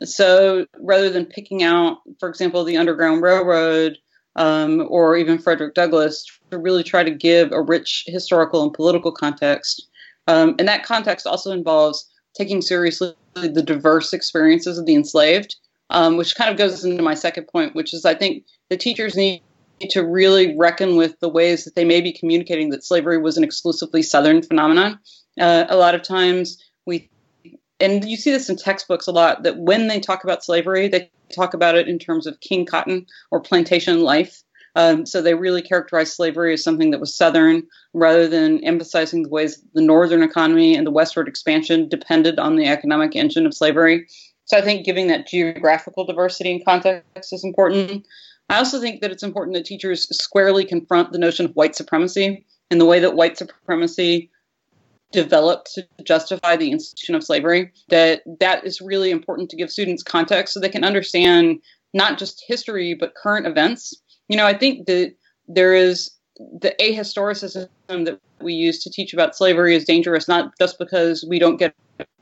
So 0.03 0.65
rather 0.79 1.09
than 1.09 1.25
picking 1.25 1.63
out, 1.63 1.99
for 2.19 2.29
example, 2.29 2.63
the 2.63 2.77
Underground 2.77 3.21
Railroad 3.21 3.97
um, 4.35 4.85
or 4.89 5.15
even 5.15 5.39
Frederick 5.39 5.73
Douglass 5.73 6.25
to 6.51 6.57
really 6.57 6.83
try 6.83 7.03
to 7.03 7.11
give 7.11 7.51
a 7.51 7.61
rich 7.61 8.03
historical 8.07 8.63
and 8.63 8.73
political 8.73 9.11
context. 9.11 9.87
Um, 10.27 10.55
and 10.59 10.67
that 10.67 10.83
context 10.83 11.25
also 11.25 11.51
involves 11.51 12.09
taking 12.35 12.61
seriously 12.61 13.13
the 13.35 13.63
diverse 13.63 14.13
experiences 14.13 14.77
of 14.77 14.85
the 14.85 14.95
enslaved, 14.95 15.55
um, 15.89 16.17
which 16.17 16.35
kind 16.35 16.49
of 16.49 16.57
goes 16.57 16.83
into 16.83 17.03
my 17.03 17.13
second 17.13 17.47
point, 17.47 17.75
which 17.75 17.93
is 17.93 18.05
I 18.05 18.15
think 18.15 18.43
the 18.69 18.77
teachers 18.77 19.15
need 19.15 19.41
to 19.89 20.05
really 20.05 20.57
reckon 20.57 20.95
with 20.95 21.19
the 21.19 21.29
ways 21.29 21.65
that 21.65 21.75
they 21.75 21.85
may 21.85 22.01
be 22.01 22.13
communicating 22.13 22.69
that 22.69 22.83
slavery 22.83 23.17
was 23.17 23.37
an 23.37 23.43
exclusively 23.43 24.01
Southern 24.01 24.41
phenomenon. 24.41 24.99
Uh, 25.39 25.65
a 25.69 25.75
lot 25.75 25.95
of 25.95 26.01
times 26.01 26.63
we, 26.85 27.09
and 27.79 28.05
you 28.05 28.17
see 28.17 28.31
this 28.31 28.49
in 28.49 28.55
textbooks 28.55 29.07
a 29.07 29.11
lot, 29.11 29.43
that 29.43 29.57
when 29.57 29.87
they 29.87 29.99
talk 29.99 30.23
about 30.23 30.43
slavery, 30.43 30.87
they 30.87 31.09
talk 31.33 31.53
about 31.53 31.75
it 31.75 31.87
in 31.87 31.99
terms 31.99 32.27
of 32.27 32.39
king 32.39 32.65
cotton 32.65 33.05
or 33.31 33.39
plantation 33.39 34.01
life. 34.01 34.43
Um, 34.77 35.05
so 35.05 35.21
they 35.21 35.33
really 35.33 35.61
characterize 35.61 36.13
slavery 36.13 36.53
as 36.53 36.63
something 36.63 36.91
that 36.91 36.99
was 36.99 37.15
Southern 37.15 37.63
rather 37.93 38.27
than 38.27 38.63
emphasizing 38.63 39.23
the 39.23 39.29
ways 39.29 39.61
the 39.73 39.81
Northern 39.81 40.21
economy 40.21 40.75
and 40.75 40.85
the 40.85 40.91
westward 40.91 41.29
expansion 41.29 41.87
depended 41.87 42.39
on 42.39 42.57
the 42.57 42.65
economic 42.65 43.15
engine 43.15 43.45
of 43.45 43.53
slavery. 43.53 44.05
So 44.45 44.57
I 44.57 44.61
think 44.61 44.85
giving 44.85 45.07
that 45.07 45.27
geographical 45.27 46.05
diversity 46.05 46.51
and 46.51 46.65
context 46.65 47.33
is 47.33 47.43
important. 47.43 48.05
I 48.49 48.57
also 48.57 48.79
think 48.79 49.01
that 49.01 49.11
it's 49.11 49.23
important 49.23 49.55
that 49.55 49.65
teachers 49.65 50.07
squarely 50.15 50.65
confront 50.65 51.11
the 51.11 51.19
notion 51.19 51.45
of 51.45 51.55
white 51.55 51.75
supremacy 51.75 52.45
and 52.69 52.79
the 52.79 52.85
way 52.85 52.99
that 52.99 53.15
white 53.15 53.37
supremacy 53.37 54.29
developed 55.15 55.71
to 55.73 55.87
justify 56.03 56.55
the 56.55 56.71
institution 56.71 57.15
of 57.15 57.23
slavery 57.23 57.71
that 57.89 58.21
that 58.39 58.65
is 58.65 58.81
really 58.81 59.09
important 59.09 59.49
to 59.49 59.55
give 59.55 59.71
students 59.71 60.03
context 60.03 60.53
so 60.53 60.59
they 60.59 60.69
can 60.69 60.83
understand 60.83 61.59
not 61.93 62.19
just 62.19 62.43
history 62.45 62.93
but 62.93 63.15
current 63.15 63.47
events. 63.47 63.93
You 64.27 64.37
know 64.37 64.45
i 64.45 64.57
think 64.57 64.87
that 64.87 65.13
there 65.47 65.73
is 65.73 66.11
the 66.37 66.75
ahistoricism 66.81 67.67
that 67.87 68.19
we 68.41 68.53
use 68.53 68.83
to 68.83 68.89
teach 68.89 69.13
about 69.13 69.35
slavery 69.35 69.75
is 69.75 69.85
dangerous 69.85 70.27
not 70.27 70.51
just 70.59 70.77
because 70.77 71.23
we 71.29 71.39
don't 71.39 71.57
get 71.57 71.73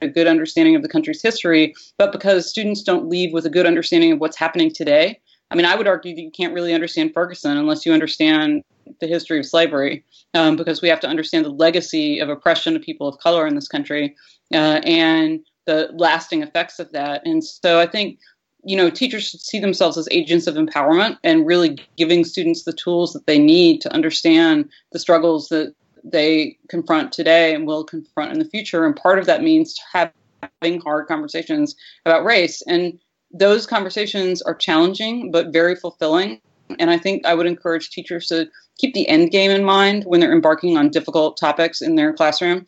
a 0.02 0.08
good 0.08 0.28
understanding 0.28 0.76
of 0.76 0.84
the 0.84 0.90
country's 0.90 1.22
history 1.22 1.74
but 1.98 2.12
because 2.12 2.48
students 2.48 2.84
don't 2.84 3.10
leave 3.10 3.34
with 3.34 3.46
a 3.46 3.50
good 3.50 3.66
understanding 3.66 4.12
of 4.12 4.20
what's 4.20 4.38
happening 4.38 4.72
today. 4.72 5.20
I 5.50 5.56
mean, 5.56 5.66
I 5.66 5.76
would 5.76 5.88
argue 5.88 6.16
that 6.16 6.22
you 6.22 6.32
can't 6.32 6.54
really 6.54 6.74
understand 6.74 7.14
Ferguson 7.14 7.58
unless 7.58 7.86
you 7.86 7.94
understand 7.94 8.64
the 9.00 9.08
history 9.08 9.40
of 9.40 9.46
slavery, 9.46 10.04
um, 10.34 10.56
because 10.56 10.82
we 10.82 10.90
have 10.90 11.00
to 11.02 11.08
understand 11.08 11.46
the 11.46 11.50
legacy 11.50 12.20
of 12.20 12.30
oppression 12.30 12.76
of 12.76 12.82
people 12.82 13.08
of 13.08 13.18
color 13.20 13.48
in 13.48 13.56
this 13.56 13.68
country 13.68 14.16
uh, 14.54 14.82
and 14.84 15.40
the 15.66 15.90
lasting 15.94 16.44
effects 16.44 16.80
of 16.80 16.92
that. 16.92 17.26
And 17.26 17.44
so 17.44 17.80
I 17.80 17.88
think, 17.88 18.20
you 18.64 18.76
know, 18.76 18.90
teachers 18.90 19.28
should 19.30 19.42
see 19.42 19.60
themselves 19.60 19.98
as 19.98 20.08
agents 20.12 20.48
of 20.48 20.56
empowerment 20.56 21.18
and 21.24 21.46
really 21.46 21.78
giving 21.98 22.24
students 22.24 22.64
the 22.64 22.74
tools 22.74 23.14
that 23.14 23.26
they 23.28 23.40
need 23.40 23.82
to 23.82 23.94
understand 23.94 24.70
the 24.92 25.00
struggles 25.00 25.50
that 25.50 25.74
they 26.04 26.58
confront 26.70 27.12
today 27.12 27.56
and 27.56 27.66
will 27.66 27.84
confront 27.84 28.34
in 28.34 28.40
the 28.40 28.50
future. 28.50 28.86
And 28.86 28.96
part 28.96 29.20
of 29.20 29.26
that 29.26 29.42
means 29.42 29.80
having 29.92 30.82
hard 30.82 31.08
conversations 31.08 31.76
about 32.06 32.26
race. 32.26 32.62
And 32.68 33.00
those 33.32 33.66
conversations 33.66 34.42
are 34.42 34.56
challenging 34.56 35.32
but 35.32 35.54
very 35.54 35.76
fulfilling. 35.76 36.42
And 36.80 36.92
I 36.92 36.98
think 36.98 37.26
I 37.26 37.36
would 37.36 37.48
encourage 37.48 37.90
teachers 37.90 38.28
to 38.28 38.50
keep 38.78 38.94
the 38.94 39.08
end 39.08 39.32
game 39.32 39.52
in 39.52 39.64
mind 39.64 40.04
when 40.06 40.20
they're 40.20 40.34
embarking 40.34 40.78
on 40.78 40.90
difficult 40.90 41.38
topics 41.38 41.82
in 41.82 41.96
their 41.96 42.14
classroom. 42.14 42.66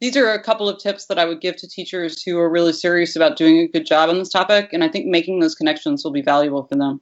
These 0.00 0.16
are 0.16 0.32
a 0.32 0.42
couple 0.42 0.68
of 0.68 0.78
tips 0.78 1.06
that 1.06 1.18
I 1.18 1.24
would 1.24 1.40
give 1.40 1.56
to 1.56 1.68
teachers 1.68 2.22
who 2.22 2.38
are 2.38 2.50
really 2.50 2.72
serious 2.72 3.16
about 3.16 3.36
doing 3.36 3.58
a 3.58 3.68
good 3.68 3.86
job 3.86 4.10
on 4.10 4.18
this 4.18 4.28
topic. 4.28 4.72
And 4.72 4.84
I 4.84 4.88
think 4.88 5.06
making 5.06 5.40
those 5.40 5.54
connections 5.54 6.04
will 6.04 6.12
be 6.12 6.22
valuable 6.22 6.64
for 6.64 6.76
them. 6.76 7.00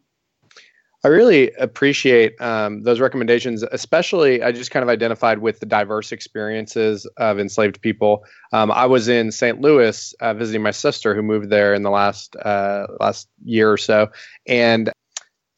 I 1.04 1.08
really 1.08 1.50
appreciate 1.54 2.40
um, 2.40 2.84
those 2.84 3.00
recommendations, 3.00 3.64
especially 3.64 4.40
I 4.40 4.52
just 4.52 4.70
kind 4.70 4.84
of 4.84 4.88
identified 4.88 5.40
with 5.40 5.58
the 5.58 5.66
diverse 5.66 6.12
experiences 6.12 7.06
of 7.16 7.40
enslaved 7.40 7.80
people. 7.80 8.24
Um, 8.52 8.70
I 8.70 8.86
was 8.86 9.08
in 9.08 9.32
St. 9.32 9.60
Louis 9.60 10.14
uh, 10.20 10.34
visiting 10.34 10.62
my 10.62 10.70
sister 10.70 11.12
who 11.12 11.22
moved 11.22 11.50
there 11.50 11.74
in 11.74 11.82
the 11.82 11.90
last 11.90 12.36
uh, 12.36 12.86
last 13.00 13.28
year 13.42 13.72
or 13.72 13.78
so, 13.78 14.12
and 14.46 14.91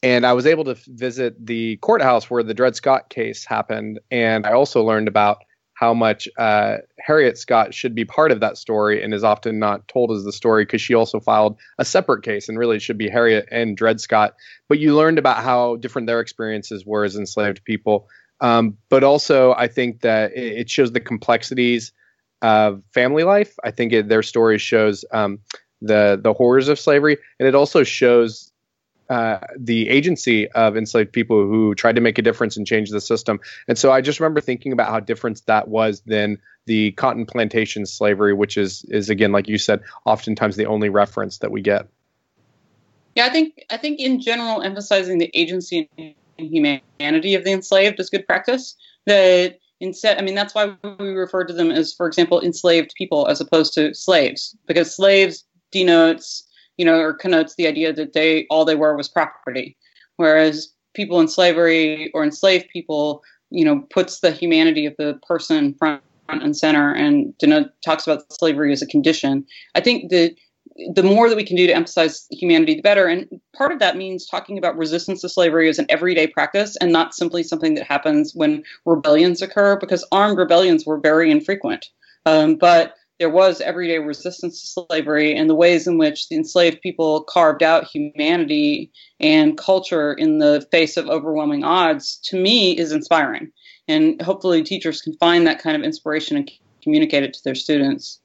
and 0.05 0.23
I 0.23 0.33
was 0.33 0.45
able 0.45 0.63
to 0.65 0.75
visit 0.87 1.43
the 1.43 1.77
courthouse 1.77 2.29
where 2.29 2.43
the 2.43 2.53
Dred 2.53 2.75
Scott 2.75 3.09
case 3.09 3.43
happened, 3.43 3.99
and 4.11 4.45
I 4.45 4.51
also 4.51 4.83
learned 4.83 5.07
about 5.07 5.39
how 5.73 5.95
much 5.95 6.29
uh, 6.37 6.77
Harriet 6.99 7.39
Scott 7.39 7.73
should 7.73 7.95
be 7.95 8.05
part 8.05 8.31
of 8.31 8.39
that 8.39 8.59
story 8.59 9.03
and 9.03 9.15
is 9.15 9.23
often 9.23 9.57
not 9.57 9.87
told 9.87 10.11
as 10.11 10.23
the 10.23 10.31
story 10.31 10.63
because 10.63 10.79
she 10.79 10.93
also 10.93 11.19
filed 11.19 11.57
a 11.79 11.85
separate 11.85 12.23
case 12.23 12.47
and 12.47 12.59
really 12.59 12.75
it 12.75 12.83
should 12.83 12.99
be 12.99 13.09
Harriet 13.09 13.47
and 13.49 13.75
Dred 13.75 13.99
Scott. 13.99 14.35
But 14.69 14.77
you 14.77 14.95
learned 14.95 15.17
about 15.17 15.43
how 15.43 15.77
different 15.77 16.05
their 16.05 16.19
experiences 16.19 16.85
were 16.85 17.03
as 17.03 17.15
enslaved 17.15 17.63
people. 17.65 18.07
Um, 18.41 18.77
but 18.89 19.03
also, 19.03 19.55
I 19.57 19.67
think 19.67 20.01
that 20.01 20.37
it, 20.37 20.69
shows 20.69 20.91
the 20.91 20.99
complexities 20.99 21.91
of 22.43 22.83
family 22.93 23.23
life. 23.23 23.55
I 23.63 23.71
think 23.71 23.91
it, 23.91 24.07
their 24.07 24.23
story 24.23 24.59
shows 24.59 25.03
um, 25.11 25.39
the 25.81 26.19
the 26.21 26.33
horrors 26.33 26.67
of 26.67 26.79
slavery, 26.79 27.17
and 27.39 27.47
it 27.47 27.55
also 27.55 27.83
shows 27.83 28.51
uh, 29.09 29.39
the 29.57 29.89
agency 29.89 30.49
of 30.51 30.75
enslaved 30.75 31.11
people 31.11 31.45
who 31.45 31.75
tried 31.75 31.95
to 31.95 32.01
make 32.01 32.17
a 32.17 32.21
difference 32.21 32.57
and 32.57 32.65
change 32.65 32.89
the 32.89 33.01
system. 33.01 33.39
And 33.67 33.77
so 33.77 33.91
I 33.91 34.01
just 34.01 34.19
remember 34.19 34.41
thinking 34.41 34.71
about 34.71 34.89
how 34.89 34.99
different 34.99 35.45
that 35.45 35.67
was 35.67 36.01
than 36.01 36.39
the 36.65 36.91
cotton 36.93 37.25
plantation 37.25 37.85
slavery, 37.85 38.33
which 38.33 38.57
is 38.57 38.83
is 38.89 39.09
again, 39.09 39.31
like 39.31 39.47
you 39.47 39.57
said, 39.57 39.81
oftentimes 40.05 40.55
the 40.55 40.65
only 40.65 40.89
reference 40.89 41.37
that 41.39 41.51
we 41.51 41.61
get. 41.61 41.87
Yeah, 43.15 43.27
I 43.27 43.29
think 43.29 43.65
I 43.69 43.77
think 43.77 43.99
in 43.99 44.19
general, 44.19 44.61
emphasizing 44.61 45.19
the 45.19 45.31
agency 45.33 45.89
and 45.97 46.13
humanity 46.37 47.35
of 47.35 47.43
the 47.43 47.51
enslaved 47.51 47.99
is 47.99 48.09
good 48.09 48.25
practice. 48.25 48.75
That 49.05 49.59
instead, 49.79 50.17
I 50.17 50.21
mean, 50.21 50.35
that's 50.35 50.55
why 50.55 50.75
we 50.99 51.09
refer 51.09 51.43
to 51.43 51.53
them 51.53 51.69
as, 51.69 51.93
for 51.93 52.07
example, 52.07 52.41
enslaved 52.41 52.93
people 52.97 53.27
as 53.27 53.39
opposed 53.39 53.73
to 53.75 53.93
slaves, 53.93 54.55
because 54.65 54.95
slaves 54.95 55.45
denotes 55.71 56.47
you 56.77 56.85
know, 56.85 56.99
or 56.99 57.13
connotes 57.13 57.55
the 57.55 57.67
idea 57.67 57.93
that 57.93 58.13
they 58.13 58.45
all 58.49 58.65
they 58.65 58.75
were 58.75 58.95
was 58.95 59.07
property, 59.09 59.77
whereas 60.17 60.73
people 60.93 61.19
in 61.19 61.27
slavery 61.27 62.11
or 62.13 62.23
enslaved 62.23 62.67
people, 62.69 63.23
you 63.49 63.65
know, 63.65 63.81
puts 63.91 64.19
the 64.19 64.31
humanity 64.31 64.85
of 64.85 64.95
the 64.97 65.19
person 65.27 65.73
front 65.73 66.01
and 66.29 66.57
center 66.57 66.91
and 66.93 67.37
denote, 67.37 67.67
talks 67.83 68.07
about 68.07 68.31
slavery 68.33 68.71
as 68.71 68.81
a 68.81 68.87
condition. 68.87 69.45
I 69.75 69.81
think 69.81 70.09
that 70.09 70.35
the 70.93 71.03
more 71.03 71.29
that 71.29 71.35
we 71.35 71.45
can 71.45 71.55
do 71.55 71.67
to 71.67 71.75
emphasize 71.75 72.25
humanity, 72.31 72.75
the 72.75 72.81
better. 72.81 73.05
And 73.05 73.27
part 73.55 73.71
of 73.71 73.79
that 73.79 73.95
means 73.95 74.25
talking 74.25 74.57
about 74.57 74.75
resistance 74.75 75.21
to 75.21 75.29
slavery 75.29 75.69
as 75.69 75.79
an 75.79 75.85
everyday 75.89 76.27
practice 76.27 76.75
and 76.77 76.91
not 76.91 77.13
simply 77.13 77.43
something 77.43 77.75
that 77.75 77.85
happens 77.85 78.33
when 78.35 78.63
rebellions 78.85 79.41
occur, 79.41 79.77
because 79.77 80.05
armed 80.11 80.37
rebellions 80.37 80.85
were 80.85 80.99
very 80.99 81.31
infrequent. 81.31 81.85
Um, 82.25 82.55
but 82.55 82.95
there 83.19 83.29
was 83.29 83.61
everyday 83.61 83.99
resistance 83.99 84.61
to 84.61 84.85
slavery 84.89 85.35
and 85.35 85.49
the 85.49 85.55
ways 85.55 85.87
in 85.87 85.97
which 85.97 86.27
the 86.27 86.35
enslaved 86.35 86.81
people 86.81 87.23
carved 87.23 87.63
out 87.63 87.85
humanity 87.85 88.91
and 89.19 89.57
culture 89.57 90.13
in 90.13 90.39
the 90.39 90.65
face 90.71 90.97
of 90.97 91.07
overwhelming 91.07 91.63
odds, 91.63 92.17
to 92.25 92.37
me, 92.37 92.77
is 92.77 92.91
inspiring. 92.91 93.51
And 93.87 94.21
hopefully, 94.21 94.63
teachers 94.63 95.01
can 95.01 95.13
find 95.13 95.47
that 95.47 95.61
kind 95.61 95.77
of 95.77 95.83
inspiration 95.83 96.37
and 96.37 96.51
communicate 96.83 97.23
it 97.23 97.33
to 97.33 97.43
their 97.43 97.55
students. 97.55 98.19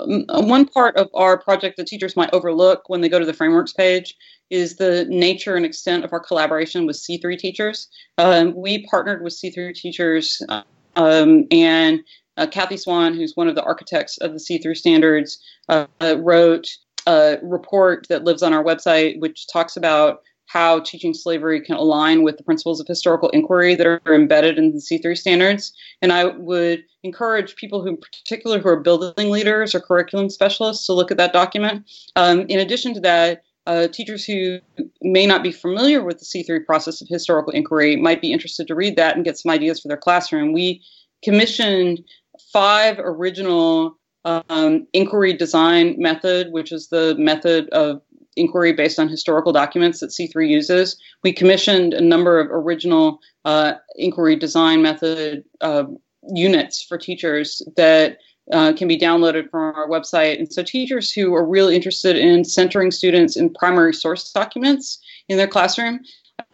Um, 0.00 0.24
one 0.48 0.66
part 0.66 0.96
of 0.96 1.08
our 1.14 1.38
project 1.38 1.76
that 1.76 1.86
teachers 1.86 2.16
might 2.16 2.32
overlook 2.32 2.88
when 2.88 3.00
they 3.00 3.08
go 3.08 3.18
to 3.18 3.24
the 3.24 3.32
frameworks 3.32 3.72
page 3.72 4.16
is 4.50 4.76
the 4.76 5.06
nature 5.08 5.56
and 5.56 5.64
extent 5.64 6.04
of 6.04 6.12
our 6.12 6.20
collaboration 6.20 6.86
with 6.86 6.96
C3 6.96 7.38
teachers. 7.38 7.88
Um, 8.18 8.52
we 8.54 8.86
partnered 8.86 9.22
with 9.22 9.32
C3 9.32 9.74
teachers 9.74 10.42
um, 10.96 11.46
and 11.50 12.00
uh, 12.36 12.46
Kathy 12.46 12.76
Swan, 12.76 13.14
who's 13.14 13.36
one 13.36 13.48
of 13.48 13.54
the 13.54 13.64
architects 13.64 14.18
of 14.18 14.32
the 14.32 14.38
C3 14.38 14.76
standards, 14.76 15.38
uh, 15.68 15.86
wrote 16.18 16.68
a 17.06 17.38
report 17.42 18.06
that 18.08 18.24
lives 18.24 18.42
on 18.42 18.52
our 18.52 18.62
website, 18.62 19.20
which 19.20 19.46
talks 19.52 19.76
about 19.76 20.22
how 20.46 20.80
teaching 20.80 21.14
slavery 21.14 21.60
can 21.62 21.76
align 21.76 22.22
with 22.22 22.36
the 22.36 22.44
principles 22.44 22.78
of 22.78 22.86
historical 22.86 23.30
inquiry 23.30 23.74
that 23.74 23.86
are 23.86 24.14
embedded 24.14 24.58
in 24.58 24.72
the 24.72 24.78
C3 24.78 25.16
standards. 25.16 25.72
And 26.02 26.12
I 26.12 26.26
would 26.26 26.84
encourage 27.02 27.56
people 27.56 27.80
who, 27.80 27.88
in 27.88 27.96
particular, 27.96 28.58
who 28.58 28.68
are 28.68 28.80
building 28.80 29.30
leaders 29.30 29.74
or 29.74 29.80
curriculum 29.80 30.28
specialists, 30.28 30.86
to 30.86 30.92
look 30.92 31.10
at 31.10 31.16
that 31.16 31.32
document. 31.32 31.90
Um, 32.16 32.40
in 32.48 32.60
addition 32.60 32.92
to 32.94 33.00
that, 33.00 33.44
uh, 33.66 33.88
teachers 33.88 34.24
who 34.24 34.58
may 35.00 35.24
not 35.24 35.42
be 35.42 35.52
familiar 35.52 36.04
with 36.04 36.18
the 36.18 36.24
C3 36.24 36.66
process 36.66 37.00
of 37.00 37.08
historical 37.08 37.52
inquiry 37.52 37.96
might 37.96 38.20
be 38.20 38.32
interested 38.32 38.66
to 38.66 38.74
read 38.74 38.96
that 38.96 39.16
and 39.16 39.24
get 39.24 39.38
some 39.38 39.52
ideas 39.52 39.80
for 39.80 39.88
their 39.88 39.96
classroom. 39.96 40.52
We 40.52 40.82
commissioned 41.22 42.04
five 42.52 42.98
original 42.98 43.98
um, 44.24 44.86
inquiry 44.92 45.32
design 45.32 45.96
method, 45.98 46.52
which 46.52 46.72
is 46.72 46.88
the 46.88 47.14
method 47.18 47.68
of 47.70 48.02
inquiry 48.36 48.72
based 48.72 48.98
on 48.98 49.08
historical 49.08 49.52
documents 49.52 50.00
that 50.00 50.10
C3 50.10 50.48
uses. 50.48 50.96
We 51.22 51.32
commissioned 51.32 51.92
a 51.92 52.00
number 52.00 52.40
of 52.40 52.48
original 52.50 53.18
uh, 53.44 53.74
inquiry 53.96 54.36
design 54.36 54.82
method 54.82 55.44
uh, 55.60 55.84
units 56.34 56.82
for 56.82 56.96
teachers 56.96 57.62
that 57.76 58.18
uh, 58.52 58.72
can 58.72 58.88
be 58.88 58.98
downloaded 58.98 59.50
from 59.50 59.74
our 59.74 59.88
website. 59.88 60.38
And 60.38 60.52
so, 60.52 60.62
teachers 60.62 61.12
who 61.12 61.34
are 61.34 61.46
really 61.46 61.76
interested 61.76 62.16
in 62.16 62.44
centering 62.44 62.90
students 62.90 63.36
in 63.36 63.52
primary 63.54 63.94
source 63.94 64.30
documents 64.32 64.98
in 65.28 65.36
their 65.36 65.46
classroom, 65.46 66.00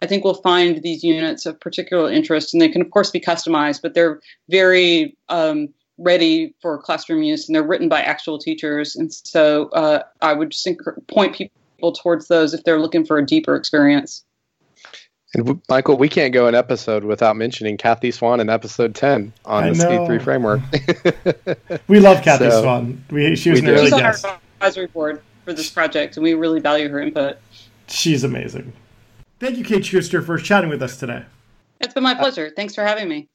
I 0.01 0.05
think 0.05 0.23
we'll 0.23 0.35
find 0.35 0.81
these 0.81 1.03
units 1.03 1.45
of 1.45 1.59
particular 1.59 2.11
interest. 2.11 2.53
And 2.53 2.61
they 2.61 2.69
can, 2.69 2.81
of 2.81 2.91
course, 2.91 3.11
be 3.11 3.19
customized, 3.19 3.81
but 3.81 3.93
they're 3.93 4.21
very 4.49 5.15
um, 5.29 5.69
ready 5.97 6.53
for 6.61 6.77
classroom 6.77 7.23
use 7.23 7.47
and 7.47 7.55
they're 7.55 7.63
written 7.63 7.89
by 7.89 8.01
actual 8.01 8.39
teachers. 8.39 8.95
And 8.95 9.13
so 9.13 9.67
uh, 9.69 10.03
I 10.21 10.33
would 10.33 10.51
just 10.51 10.67
point 11.07 11.35
people 11.35 11.91
towards 11.91 12.27
those 12.27 12.53
if 12.53 12.63
they're 12.63 12.79
looking 12.79 13.05
for 13.05 13.17
a 13.17 13.25
deeper 13.25 13.55
experience. 13.55 14.23
And 15.35 15.61
Michael, 15.69 15.97
we 15.97 16.09
can't 16.09 16.33
go 16.33 16.47
an 16.47 16.55
episode 16.55 17.03
without 17.03 17.35
mentioning 17.35 17.77
Kathy 17.77 18.09
Swan 18.09 18.39
in 18.39 18.49
episode 18.49 18.95
10 18.95 19.31
on 19.45 19.63
I 19.63 19.69
the 19.69 19.77
know. 19.77 20.07
C3 20.07 20.23
framework. 20.23 20.61
we 21.87 21.99
love 21.99 22.23
Kathy 22.23 22.49
so, 22.49 22.63
Swan. 22.63 23.03
We, 23.11 23.35
she 23.35 23.51
was 23.51 23.59
an 23.59 23.69
early 23.69 23.91
She's 23.91 23.99
guest. 23.99 24.25
on 24.25 24.31
our 24.31 24.39
advisory 24.55 24.87
board 24.87 25.21
for 25.45 25.53
this 25.53 25.69
project, 25.69 26.17
and 26.17 26.23
we 26.23 26.33
really 26.33 26.59
value 26.59 26.89
her 26.89 26.99
input. 26.99 27.37
She's 27.87 28.23
amazing. 28.23 28.73
Thank 29.39 29.57
you, 29.57 29.63
Kate 29.63 29.85
Shuster, 29.85 30.21
for 30.21 30.37
chatting 30.37 30.69
with 30.69 30.83
us 30.83 30.97
today. 30.97 31.23
It's 31.79 31.93
been 31.93 32.03
my 32.03 32.15
pleasure. 32.15 32.51
Thanks 32.53 32.75
for 32.75 32.83
having 32.83 33.07
me. 33.07 33.29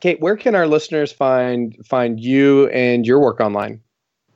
Kate, 0.00 0.20
where 0.20 0.36
can 0.36 0.54
our 0.54 0.66
listeners 0.66 1.12
find 1.12 1.76
find 1.86 2.18
you 2.18 2.68
and 2.68 3.06
your 3.06 3.20
work 3.20 3.40
online? 3.40 3.80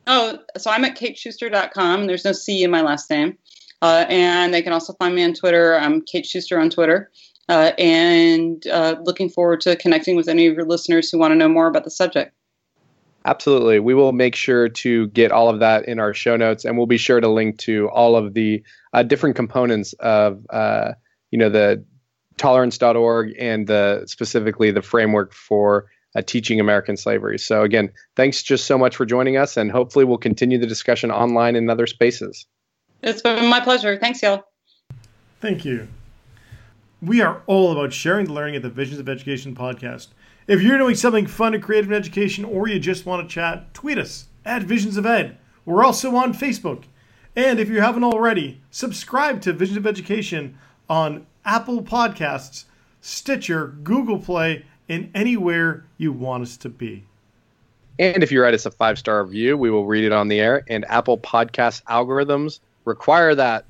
Oh, 0.07 0.39
so 0.57 0.71
I'm 0.71 0.85
at 0.85 0.97
kateshuster.com. 0.97 2.07
There's 2.07 2.25
no 2.25 2.33
C 2.33 2.63
in 2.63 2.71
my 2.71 2.83
last 2.83 3.11
name. 3.11 3.39
Uh, 3.83 4.05
and 4.09 4.55
they 4.55 4.63
can 4.63 4.73
also 4.73 4.93
find 4.95 5.15
me 5.15 5.25
on 5.25 5.35
Twitter. 5.35 5.77
I'm 5.77 6.03
Kate 6.03 6.27
Shuster 6.27 6.61
on 6.61 6.71
Twitter. 6.71 7.11
Uh, 7.49 7.73
and 7.79 8.67
uh, 8.69 8.97
looking 9.03 9.29
forward 9.29 9.61
to 9.63 9.77
connecting 9.77 10.17
with 10.17 10.29
any 10.29 10.47
of 10.47 10.55
your 10.55 10.65
listeners 10.65 11.11
who 11.11 11.19
want 11.19 11.33
to 11.33 11.37
know 11.37 11.49
more 11.49 11.67
about 11.67 11.85
the 11.85 11.91
subject. 11.91 12.35
Absolutely. 13.27 13.81
We 13.81 13.95
will 13.95 14.13
make 14.13 14.35
sure 14.35 14.69
to 14.69 15.07
get 15.09 15.33
all 15.33 15.49
of 15.49 15.61
that 15.61 15.87
in 15.89 15.99
our 15.99 16.13
show 16.13 16.37
notes, 16.37 16.65
and 16.65 16.77
we'll 16.77 16.87
be 16.87 16.99
sure 16.99 17.21
to 17.21 17.29
link 17.29 17.59
to 17.61 17.89
all 17.89 18.17
of 18.17 18.35
the 18.35 18.63
uh, 18.95 19.03
different 19.03 19.37
components 19.37 19.93
of, 19.95 20.47
uh, 20.51 20.93
you 21.31 21.39
know, 21.39 21.51
the 21.51 21.85
tolerance.org 22.37 23.35
and 23.39 23.67
the 23.67 24.05
specifically 24.07 24.71
the 24.71 24.83
framework 24.83 25.33
for 25.35 25.87
uh, 26.17 26.23
teaching 26.23 26.61
American 26.61 26.97
slavery. 26.97 27.39
So 27.39 27.63
again, 27.63 27.91
thanks 28.17 28.43
just 28.43 28.67
so 28.67 28.79
much 28.79 28.97
for 28.97 29.05
joining 29.05 29.37
us, 29.37 29.57
and 29.57 29.71
hopefully 29.71 30.05
we'll 30.05 30.19
continue 30.19 30.59
the 30.59 30.67
discussion 30.67 31.11
online 31.11 31.57
in 31.57 31.69
other 31.69 31.87
spaces. 31.87 32.47
It's 33.03 33.21
been 33.21 33.47
my 33.49 33.61
pleasure. 33.61 33.99
Thanks, 33.99 34.23
y'all. 34.23 34.45
Thank 35.41 35.65
you. 35.65 35.89
We 37.03 37.21
are 37.21 37.43
all 37.47 37.73
about 37.73 37.93
sharing 37.93 38.27
the 38.27 38.33
learning 38.33 38.57
at 38.57 38.63
the 38.63 38.71
Visions 38.71 38.99
of 38.99 39.09
Education 39.09 39.55
podcast. 39.55 40.09
If 40.47 40.63
you're 40.63 40.79
doing 40.79 40.95
something 40.95 41.27
fun 41.27 41.53
and 41.53 41.63
creative 41.63 41.90
in 41.90 41.97
education, 41.97 42.45
or 42.45 42.69
you 42.69 42.79
just 42.79 43.05
want 43.05 43.29
to 43.29 43.35
chat, 43.35 43.75
tweet 43.75 43.99
us 43.99 44.29
at 44.45 44.63
Visions 44.63 44.97
of 44.97 45.05
Ed. 45.05 45.37
We're 45.65 45.85
also 45.85 46.15
on 46.17 46.33
Facebook. 46.33 46.85
And 47.37 47.59
if 47.59 47.69
you 47.69 47.81
haven't 47.81 48.05
already, 48.05 48.61
subscribe 48.71 49.41
to 49.43 49.53
Visions 49.53 49.77
of 49.77 49.87
Education 49.87 50.57
on 50.89 51.27
Apple 51.45 51.83
Podcasts, 51.83 52.65
Stitcher, 53.01 53.75
Google 53.83 54.19
Play, 54.19 54.65
and 54.89 55.11
anywhere 55.15 55.85
you 55.99 56.13
want 56.13 56.45
us 56.45 56.57
to 56.59 56.69
be. 56.69 57.05
And 57.99 58.23
if 58.23 58.33
you 58.33 58.43
write 58.43 58.55
us 58.55 58.67
a 58.67 58.71
five 58.71 58.99
star 58.99 59.25
review, 59.25 59.57
we 59.57 59.71
will 59.71 59.87
read 59.87 60.05
it 60.05 60.13
on 60.13 60.29
the 60.29 60.41
air. 60.41 60.65
And 60.69 60.85
Apple 60.89 61.19
Podcast 61.19 61.83
algorithms 61.85 62.61
require 62.85 63.35
that 63.35 63.67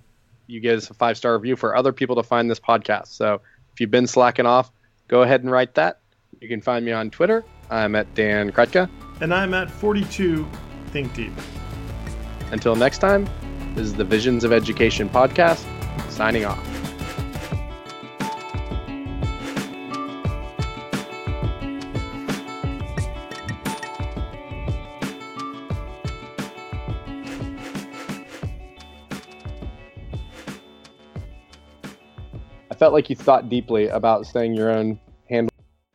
you 0.47 0.61
give 0.61 0.79
us 0.79 0.91
a 0.91 0.95
five 0.95 1.17
star 1.17 1.35
review 1.35 1.57
for 1.57 1.77
other 1.77 1.93
people 1.93 2.17
to 2.17 2.23
find 2.23 2.51
this 2.51 2.61
podcast. 2.61 3.09
So 3.09 3.41
if 3.73 3.81
you've 3.81 3.91
been 3.91 4.07
slacking 4.07 4.47
off, 4.47 4.71
go 5.09 5.23
ahead 5.23 5.43
and 5.43 5.51
write 5.51 5.75
that. 5.75 6.01
You 6.41 6.49
can 6.49 6.61
find 6.61 6.85
me 6.85 6.93
on 6.93 7.11
Twitter. 7.11 7.45
I'm 7.71 7.95
at 7.95 8.13
Dan 8.15 8.53
Krutka. 8.53 8.91
And 9.21 9.33
I'm 9.33 9.55
at 9.55 9.71
42 9.71 10.47
Think 10.89 11.15
Deep. 11.15 11.33
Until 12.51 12.77
next 12.77 12.99
time, 12.99 13.29
this 13.75 13.87
is 13.87 13.95
the 13.95 14.05
Visions 14.05 14.45
of 14.45 14.53
Education 14.53 15.09
podcast, 15.09 15.65
signing 16.09 16.45
off. 16.45 16.65
I 32.71 32.77
felt 32.77 32.93
like 32.93 33.11
you 33.11 33.17
thought 33.17 33.49
deeply 33.49 33.89
about 33.89 34.25
staying 34.25 34.55
your 34.55 34.71
own 34.71 35.01